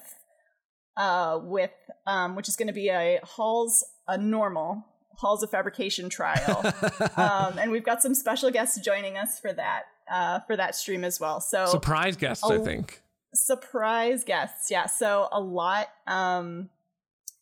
[0.96, 1.72] uh, with
[2.06, 4.84] um, which is going to be a Halls, a normal
[5.16, 6.62] Halls of Fabrication trial.
[7.16, 11.04] um, and we've got some special guests joining us for that uh, for that stream
[11.04, 11.40] as well.
[11.40, 13.00] So Surprise guests, I think.
[13.34, 16.68] surprise guests yeah so a lot um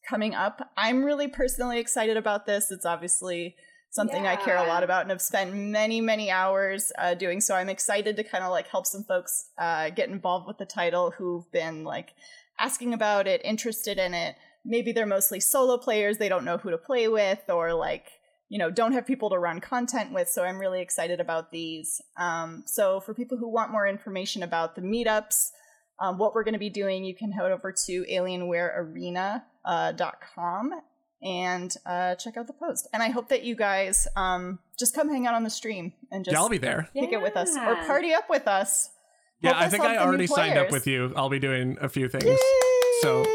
[0.08, 3.56] coming up i'm really personally excited about this it's obviously
[3.90, 7.56] something i care a lot about and have spent many many hours uh, doing so
[7.56, 11.10] i'm excited to kind of like help some folks uh, get involved with the title
[11.18, 12.14] who've been like
[12.60, 16.70] asking about it interested in it maybe they're mostly solo players they don't know who
[16.70, 18.06] to play with or like
[18.48, 22.00] you know don't have people to run content with so i'm really excited about these
[22.16, 25.50] um, so for people who want more information about the meetups
[26.00, 30.70] um, what we're going to be doing, you can head over to alienwarearena.com
[31.22, 32.88] and uh, check out the post.
[32.94, 36.24] And I hope that you guys um, just come hang out on the stream and
[36.24, 36.88] just yeah, I'll be there.
[36.94, 38.88] kick it with us or party up with us.
[39.42, 41.12] Yeah, Help I us think I already signed up with you.
[41.16, 42.24] I'll be doing a few things.
[42.24, 42.38] Yay!
[43.02, 43.26] So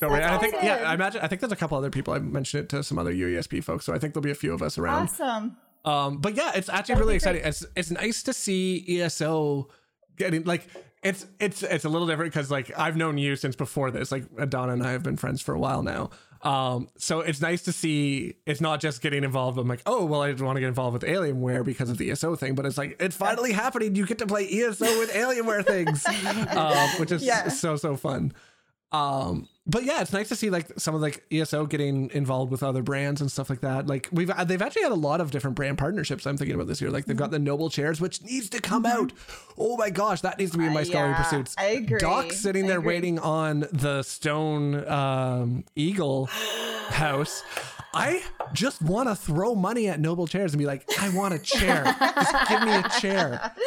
[0.00, 0.24] Don't worry.
[0.24, 0.84] I think yeah.
[0.90, 2.12] I imagine I think there's a couple other people.
[2.14, 4.52] I mentioned it to some other UESP folks, so I think there'll be a few
[4.52, 5.04] of us around.
[5.04, 5.56] awesome.
[5.84, 7.42] Um, but yeah, it's actually That'd really exciting.
[7.44, 9.68] It's it's nice to see ESO
[10.16, 10.66] getting like
[11.02, 14.10] it's it's it's a little different because like I've known you since before this.
[14.10, 16.10] Like Donna and I have been friends for a while now.
[16.42, 19.58] Um, so it's nice to see it's not just getting involved.
[19.58, 22.10] I'm like, oh well, I just want to get involved with Alienware because of the
[22.10, 23.94] ESO thing, but it's like it's finally happening.
[23.94, 26.04] You get to play ESO with Alienware things,
[26.56, 27.48] um, which is Yeah.
[27.48, 28.32] so so fun.
[28.92, 32.62] Um, but yeah, it's nice to see like some of like ESO getting involved with
[32.62, 33.86] other brands and stuff like that.
[33.86, 36.26] Like we've they've actually had a lot of different brand partnerships.
[36.26, 36.90] I'm thinking about this year.
[36.90, 39.12] Like they've got the Noble chairs, which needs to come out.
[39.58, 41.54] Oh my gosh, that needs to be in my Uh, Scholarly yeah, Pursuits.
[41.58, 41.98] I agree.
[41.98, 46.26] Doc sitting there waiting on the stone um, eagle
[46.88, 47.42] house.
[47.94, 51.38] I just want to throw money at Noble chairs and be like, I want a
[51.38, 51.82] chair.
[51.98, 53.52] just give me a chair.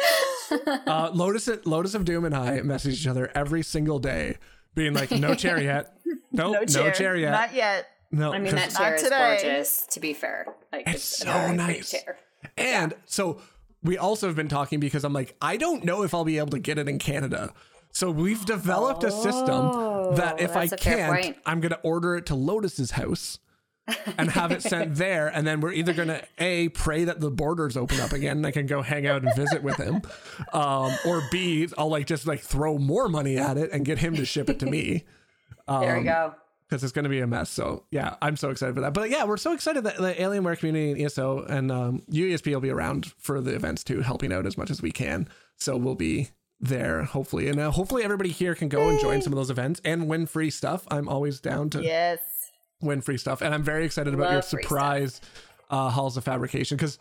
[0.84, 4.36] Uh, Lotus, Lotus of Doom and I message each other every single day,
[4.74, 5.94] being like, no chair yet.
[6.32, 6.90] Nope, No no chair.
[6.92, 7.30] chair, yet.
[7.32, 7.86] Not yet.
[8.12, 9.38] no, I mean, 'cause- that chair is today.
[9.42, 9.86] gorgeous.
[9.90, 11.90] To be fair, like It's it's, so nice.
[11.90, 12.18] pretty chair.
[12.56, 13.40] And so
[13.82, 16.50] we also have been talking because I'm like, I don't know if I'll be able
[16.50, 17.52] to get it in Canada.
[17.92, 21.36] So we've developed a system that oh, if I Oh, that's a fair can't.
[21.46, 23.38] I'm going to order it to Lotus's house
[24.18, 25.28] and have it sent there.
[25.28, 28.46] And then we're either going to A, pray that the borders open up again and
[28.46, 30.02] I can go hang out and visit with him.
[30.52, 34.14] Um, or B, I'll like just like throw more money at it and get him
[34.16, 35.04] to ship it to me.
[35.68, 36.34] there we Um, go.
[36.68, 37.50] because it's going to be a mess.
[37.50, 38.94] So yeah, I'm so excited for that.
[38.94, 42.60] But yeah, we're so excited that the Alienware community and ESO and um, UESP will
[42.60, 45.28] be around for the events too, helping out as much as we can.
[45.56, 46.30] So we'll be
[46.62, 49.80] there hopefully, and uh, hopefully everybody here can go and join some of those events
[49.82, 50.86] and win free stuff.
[50.90, 52.18] I'm always down to Yes.
[52.80, 54.62] Win free stuff, and I'm very excited about your Love stuff.
[54.62, 55.20] surprise
[55.70, 56.98] uh, halls of fabrication because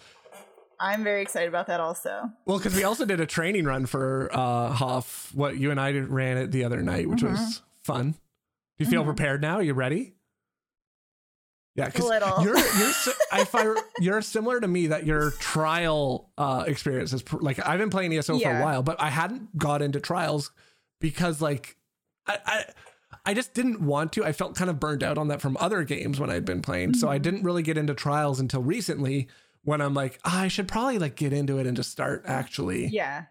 [0.79, 2.29] I'm very excited about that also.
[2.45, 5.31] well, because we also did a training run for uh, Hoff.
[5.33, 8.11] What you and I ran it the other night, which was fun.
[8.11, 9.55] Do you feel prepared now?
[9.55, 10.13] Are you ready?
[11.75, 12.09] Yeah, because
[12.43, 17.21] you're you're si- if I you're similar to me that your trial uh, experience is
[17.21, 20.51] pr- like I've been playing ESO for a while, but I hadn't got into trials
[20.99, 21.77] because like
[22.25, 22.37] I.
[22.45, 22.65] I
[23.25, 24.25] I just didn't want to.
[24.25, 26.93] I felt kind of burned out on that from other games when I'd been playing.
[26.95, 27.23] So I Mm-hmm.
[27.23, 29.27] didn't really get into trials until recently
[29.63, 32.87] when I'm like, "Ah, I should probably like get into it and just start actually
[32.87, 33.25] Yeah.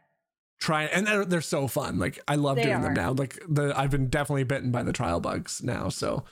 [0.61, 3.73] trying and they're, they're so fun like i love They doing them now like the
[3.79, 6.25] i've been definitely bitten by the trial bugs now so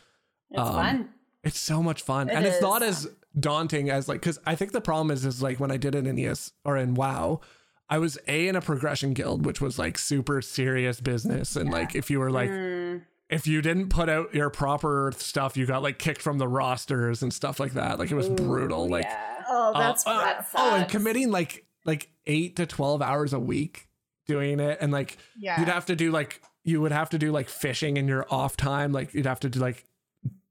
[0.50, 1.08] It's um, fun.
[1.44, 3.06] it's so much fun It and it's not is.
[3.06, 5.94] as daunting as like because i think the problem is is like when i did
[5.94, 7.40] it in es or in wow
[7.88, 11.94] i was a in a progression guild which was like super serious business and like
[11.94, 15.82] if you were like Mm, if you didn't put out your proper stuff you got
[15.82, 19.44] like kicked from the rosters and stuff like that like it was brutal like yeah.
[19.48, 20.52] Oh, uh, that's uh, rough.
[20.54, 23.88] oh and committing like like eight to 12 hours a week
[24.26, 25.58] doing it and like yeah.
[25.58, 28.56] you'd have to do like you would have to do like fishing in your off
[28.56, 29.84] time like you'd have to do like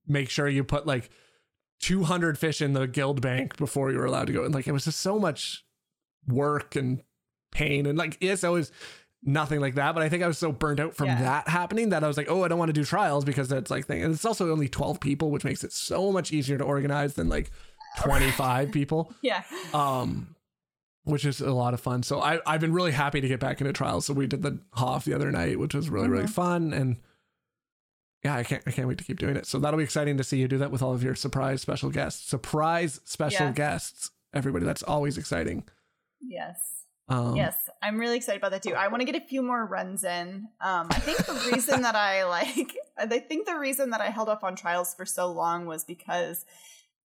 [0.07, 1.09] make sure you put like
[1.81, 4.71] 200 fish in the guild bank before you were allowed to go and like it
[4.71, 5.65] was just so much
[6.27, 7.01] work and
[7.51, 8.71] pain and like ESO is
[9.27, 11.19] nothing like that but I think I was so burnt out from Yeah.
[11.21, 13.71] that happening that I was like oh I don't want to do trials because that's
[13.71, 14.03] like thing.
[14.03, 17.27] And it's also only 12 people which makes it so much easier to organize than
[17.27, 17.49] like
[17.99, 19.11] 25 people.
[19.21, 19.43] Yeah.
[19.73, 20.35] um
[21.05, 22.03] which is a lot of fun.
[22.03, 24.05] So I, i've been really happy to get back into trials.
[24.05, 26.71] So we did the hoff the other night which was really really fun.
[26.73, 26.97] And
[28.23, 29.45] yeah i can't i can't wait to keep doing it.
[29.47, 31.89] So that'll be exciting to see you do that with all of your surprise special
[31.89, 32.27] guests.
[32.29, 33.51] Surprise special Yeah.
[33.53, 34.65] guests everybody.
[34.65, 35.63] That's always exciting.
[36.21, 36.74] Yes.
[37.07, 38.73] Um Yes, I'm really excited about that too.
[38.73, 40.47] I want to get a few more runs in.
[40.61, 44.29] Um, I think the reason that I like, I think the reason that I held
[44.29, 46.45] off on trials for so long was because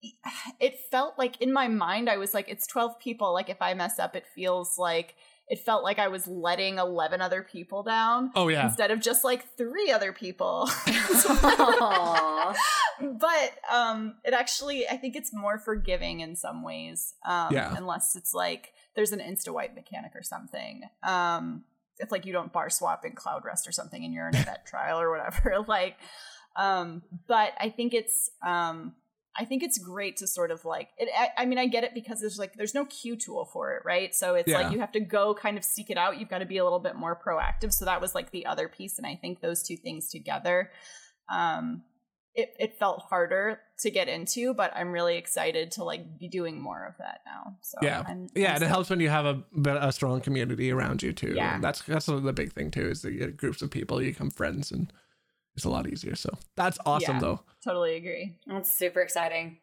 [0.61, 3.32] it felt like in my mind I was like, it's 12 people.
[3.32, 5.14] Like if I mess up, it feels like
[5.49, 9.22] it felt like I was letting 11 other people down oh yeah instead of just
[9.22, 10.68] like three other people.
[12.99, 17.74] But um it actually i think it's more forgiving in some ways um Yeah.
[17.76, 21.62] unless it's like there's an insta wipe mechanic or something um
[21.99, 24.66] if like you don't bar swap in Cloudrest or something and you're in a vet
[24.66, 25.97] trial or whatever like
[26.57, 28.94] um but i think it's um
[29.38, 31.11] I think it's great to sort of like it.
[31.14, 33.82] I, I mean, I get it because there's like there's no queue tool for it,
[33.84, 34.14] right?
[34.14, 34.61] So it's Yeah.
[34.62, 36.18] like you have to go kind of seek it out.
[36.18, 37.70] You've got to be a little bit more proactive.
[37.74, 40.70] So that was like the other piece, and I think those two things together,
[41.30, 41.82] um,
[42.37, 46.61] it it felt harder to get into, but I'm really excited to like be doing
[46.61, 47.57] more of that now.
[47.62, 49.43] So yeah I'm, yeah I'm and it helps when you have a,
[49.80, 51.55] a strong community around you too Yeah.
[51.57, 54.11] and that's that's the big thing too is that you get groups of people you
[54.11, 54.92] become friends and
[55.57, 57.21] it's a lot easier so that's awesome Yeah.
[57.21, 58.37] though totally agree.
[58.46, 59.58] That's super exciting.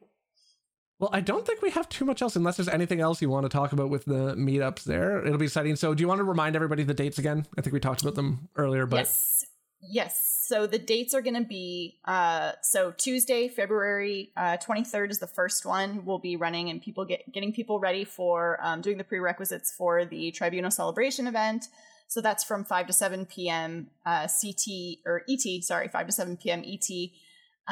[1.00, 3.44] Well, I don't think we have too much else unless there's anything else you want
[3.46, 5.26] to talk about with the meetups there.
[5.26, 5.76] It'll be exciting.
[5.76, 7.46] So, do you want to remind everybody the dates again?
[7.58, 9.46] I think we talked about them earlier, but yes
[9.90, 15.20] yes so the dates are going to be uh so tuesday february uh 23rd is
[15.20, 18.98] the first one we'll be running and people get getting people ready for um, doing
[18.98, 21.68] the prerequisites for the tribunal celebration event
[22.08, 26.38] so that's from 5 to 7 p.m uh ct or et sorry 5 to 7
[26.38, 26.90] p.m et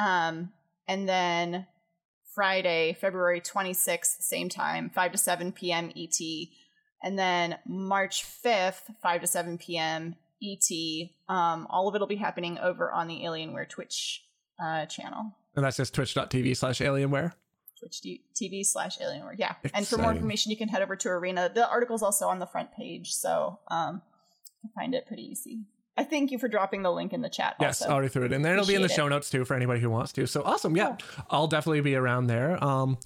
[0.02, 0.52] um
[0.86, 1.66] and then
[2.34, 6.48] friday february 26th same time 5 to 7 p.m et
[7.02, 10.14] and then March 5th, 5 to 7 p.m.
[10.42, 11.08] ET.
[11.28, 14.24] Um, all of it will be happening over on the Alienware Twitch
[14.62, 15.34] uh, channel.
[15.56, 17.32] and that's just twitch.tv slash alienware.
[17.78, 19.34] Twitch t- TV slash Alienware.
[19.36, 19.54] Yeah.
[19.74, 21.50] And for more information, you can head over to Arena.
[21.52, 24.02] The article's also on the front page, so um,
[24.62, 25.64] you can find it pretty easy.
[25.96, 27.56] I thank you for dropping the link in the chat.
[27.60, 27.92] Yes, also.
[27.92, 28.54] already threw it in there.
[28.54, 30.26] It'll be in the show notes too for anybody who wants to.
[30.26, 30.76] So awesome.
[30.76, 30.96] Yeah,
[31.28, 32.62] I'll definitely be around there.
[32.64, 32.98] Um,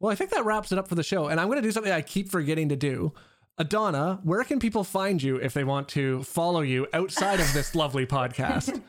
[0.00, 1.28] well, I think that wraps it up for the show.
[1.28, 3.12] And I'm going to do something I keep forgetting to do.
[3.60, 7.74] Edana, where can people find you if they want to follow you outside of this
[7.74, 8.80] lovely podcast?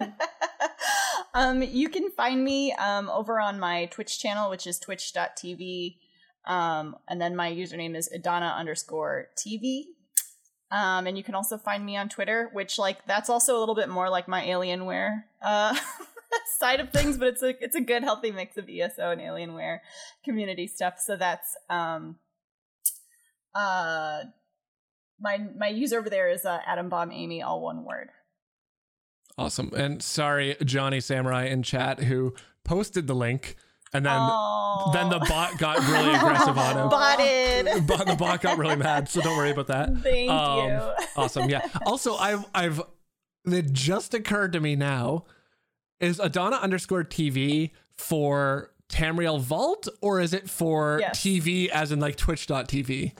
[1.33, 5.97] um, you can find me um, over on my Twitch channel, which is twitch.tv.
[6.45, 9.83] Um, and then my username is Edana underscore TV.
[10.71, 13.75] Um, and you can also find me on Twitter, which like that's also a little
[13.75, 15.77] bit more like my Alienware uh,
[16.57, 19.79] side of things, but it's a it's a good healthy mix of ESO and Alienware
[20.25, 20.95] community stuff.
[20.97, 22.15] So that's um,
[23.53, 24.23] uh,
[25.23, 28.09] my my user over there is uh, Atom Bomb Amy, all one word.
[29.37, 29.71] Awesome.
[29.75, 33.55] And sorry, Johnny Samurai in chat who posted the link
[33.91, 34.89] and then Oh.
[34.93, 36.89] then the bot got really aggressive on him.
[36.89, 37.87] Botted.
[37.87, 39.97] But the bot got really mad, so don't worry about that.
[39.99, 40.79] Thank Um, you.
[41.15, 41.49] awesome.
[41.49, 41.67] Yeah.
[41.85, 42.81] Also, I've I've
[43.45, 45.25] it just occurred to me now
[45.99, 51.19] is Edana underscore TV for Tamriel Vault or is it for Yes.
[51.19, 53.13] TV as in like Twitch.tv?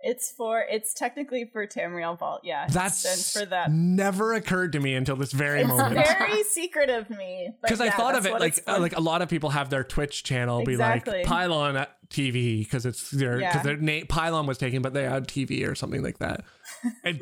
[0.00, 2.42] It's for it's technically for Tamriel Vault.
[2.44, 3.70] Yeah, That's for that.
[3.72, 6.06] never occurred to me until this very It's moment.
[6.06, 7.50] very secret of me.
[7.62, 8.78] Because I thought of it like for.
[8.78, 13.10] like a lot of people have their Twitch channel be like Pylawn TV because it's
[13.10, 13.62] their because Yeah.
[13.62, 16.44] their name Pylawn was taken, but they had TV or something like that.
[17.02, 17.20] It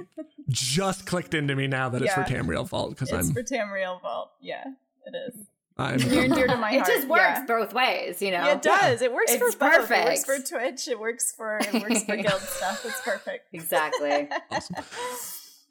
[0.48, 4.32] just clicked into me now that it's for Tamriel Vault because I'm for Tamriel Vault.
[4.40, 4.65] Yeah,
[5.07, 5.47] it is.
[5.78, 7.44] I'm Near and dear to my it just works Yeah.
[7.47, 8.44] both ways, you know.
[8.44, 9.03] Yeah, it does.
[9.03, 9.90] It works for It's both.
[9.90, 10.89] It works for Twitch.
[10.89, 12.85] It works for it works for guild stuff.
[12.85, 13.48] It's perfect.
[13.53, 14.28] Exactly.
[14.51, 14.77] awesome.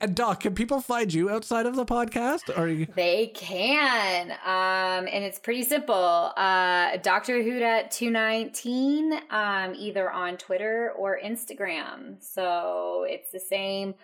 [0.02, 2.56] And Doc, can people find you outside of the podcast?
[2.60, 4.32] Or you, They can.
[4.32, 6.34] Um, and it's pretty simple.
[6.36, 7.36] Uh, Dr.
[7.42, 12.22] Huda 219, um, either on Twitter or Instagram.
[12.22, 13.96] So it's the same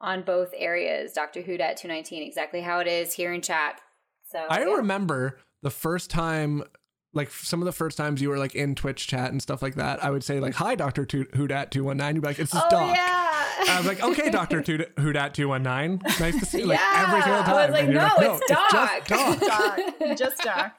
[0.00, 1.12] on both areas.
[1.12, 1.40] Dr.
[1.42, 3.80] Huda 219, exactly how it is here in chat.
[4.30, 4.74] So I yeah.
[4.76, 6.62] remember the first time,
[7.12, 9.74] like some of the first times you were like in Twitch chat and stuff like
[9.74, 10.02] that.
[10.04, 12.14] I would say like, "Hi, Doctor Hudat two one nine.
[12.14, 13.16] You'd be like, "It's this Oh, Doc." yeah.
[13.68, 16.00] I was like, "Okay, Doctor Hudat two one nine.
[16.18, 17.06] Nice to see you." Like Yeah.
[17.08, 17.54] every single time.
[17.56, 19.38] I was like, And you're "No, it's Doc." Doc.
[19.40, 20.76] Doc, just Doc.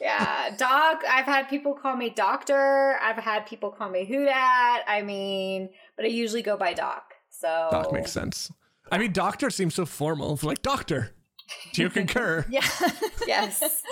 [0.00, 1.02] yeah, Doc.
[1.08, 2.98] I've had people call me Doctor.
[3.02, 4.80] I've had people call me Hudat.
[4.86, 7.14] I mean, but I usually go by Doc.
[7.30, 8.52] So Doc makes sense.
[8.90, 10.34] I mean, Doctor seems so formal.
[10.34, 11.12] It's like Doctor.
[11.72, 12.46] Do you concur?
[12.50, 12.66] Yeah.
[13.26, 13.82] Yes.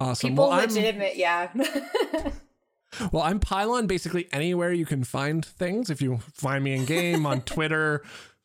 [0.00, 0.30] Awesome.
[0.30, 1.50] People well, I'm, legitimate, yeah.
[3.12, 5.88] well, I'm Pylawn basically anywhere you can find things.
[5.88, 8.02] If you find me in game on Twitter,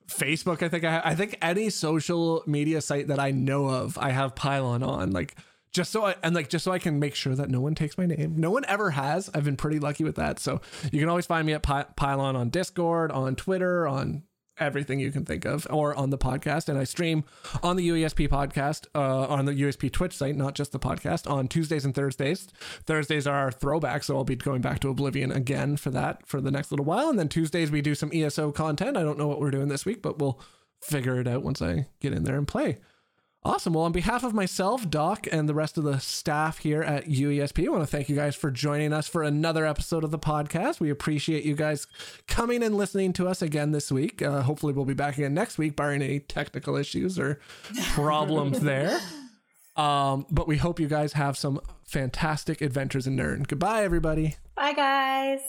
[0.08, 4.12] Facebook, I think I, I think any social media site that I know of, I
[4.12, 5.12] have Pylawn on.
[5.12, 5.36] Like
[5.72, 7.98] just so I and like just so I can make sure that no one takes
[7.98, 8.36] my name.
[8.38, 9.30] No one ever has.
[9.34, 10.40] I've been pretty lucky with that.
[10.40, 14.24] So you can always find me at Py- Pylawn on Discord, on Twitter, on
[14.60, 16.70] everything you can think of, or on the podcast.
[16.70, 17.24] And I stream
[17.62, 21.48] on the UESP podcast, uh, on the UESP Twitch site, not just the podcast, on
[21.48, 22.48] Tuesdays and Thursdays.
[22.86, 26.42] Thursdays are our throwback, so I'll be going back to Oblivion again for that for
[26.42, 27.10] the next little while.
[27.10, 28.98] And then Tuesdays we do some ESO content.
[28.98, 30.40] I don't know what we're doing this week, but we'll
[30.82, 32.78] figure it out once I get in there and play.
[33.46, 33.74] Awesome.
[33.74, 37.68] Well, on behalf of myself, Doc, and the rest of the staff here at UESP,
[37.68, 40.80] I want to thank you guys for joining us for another episode of the podcast.
[40.80, 41.86] We appreciate you guys
[42.28, 44.24] coming and listening to us again this week.
[44.24, 47.40] Uh, hopefully, we'll be back again next week, barring any technical issues or
[47.94, 49.00] problems there.
[49.76, 53.44] Um, but we hope you guys have some fantastic adventures in Nirn.
[53.44, 54.38] Goodbye, everybody.
[54.56, 55.42] Bye, guys.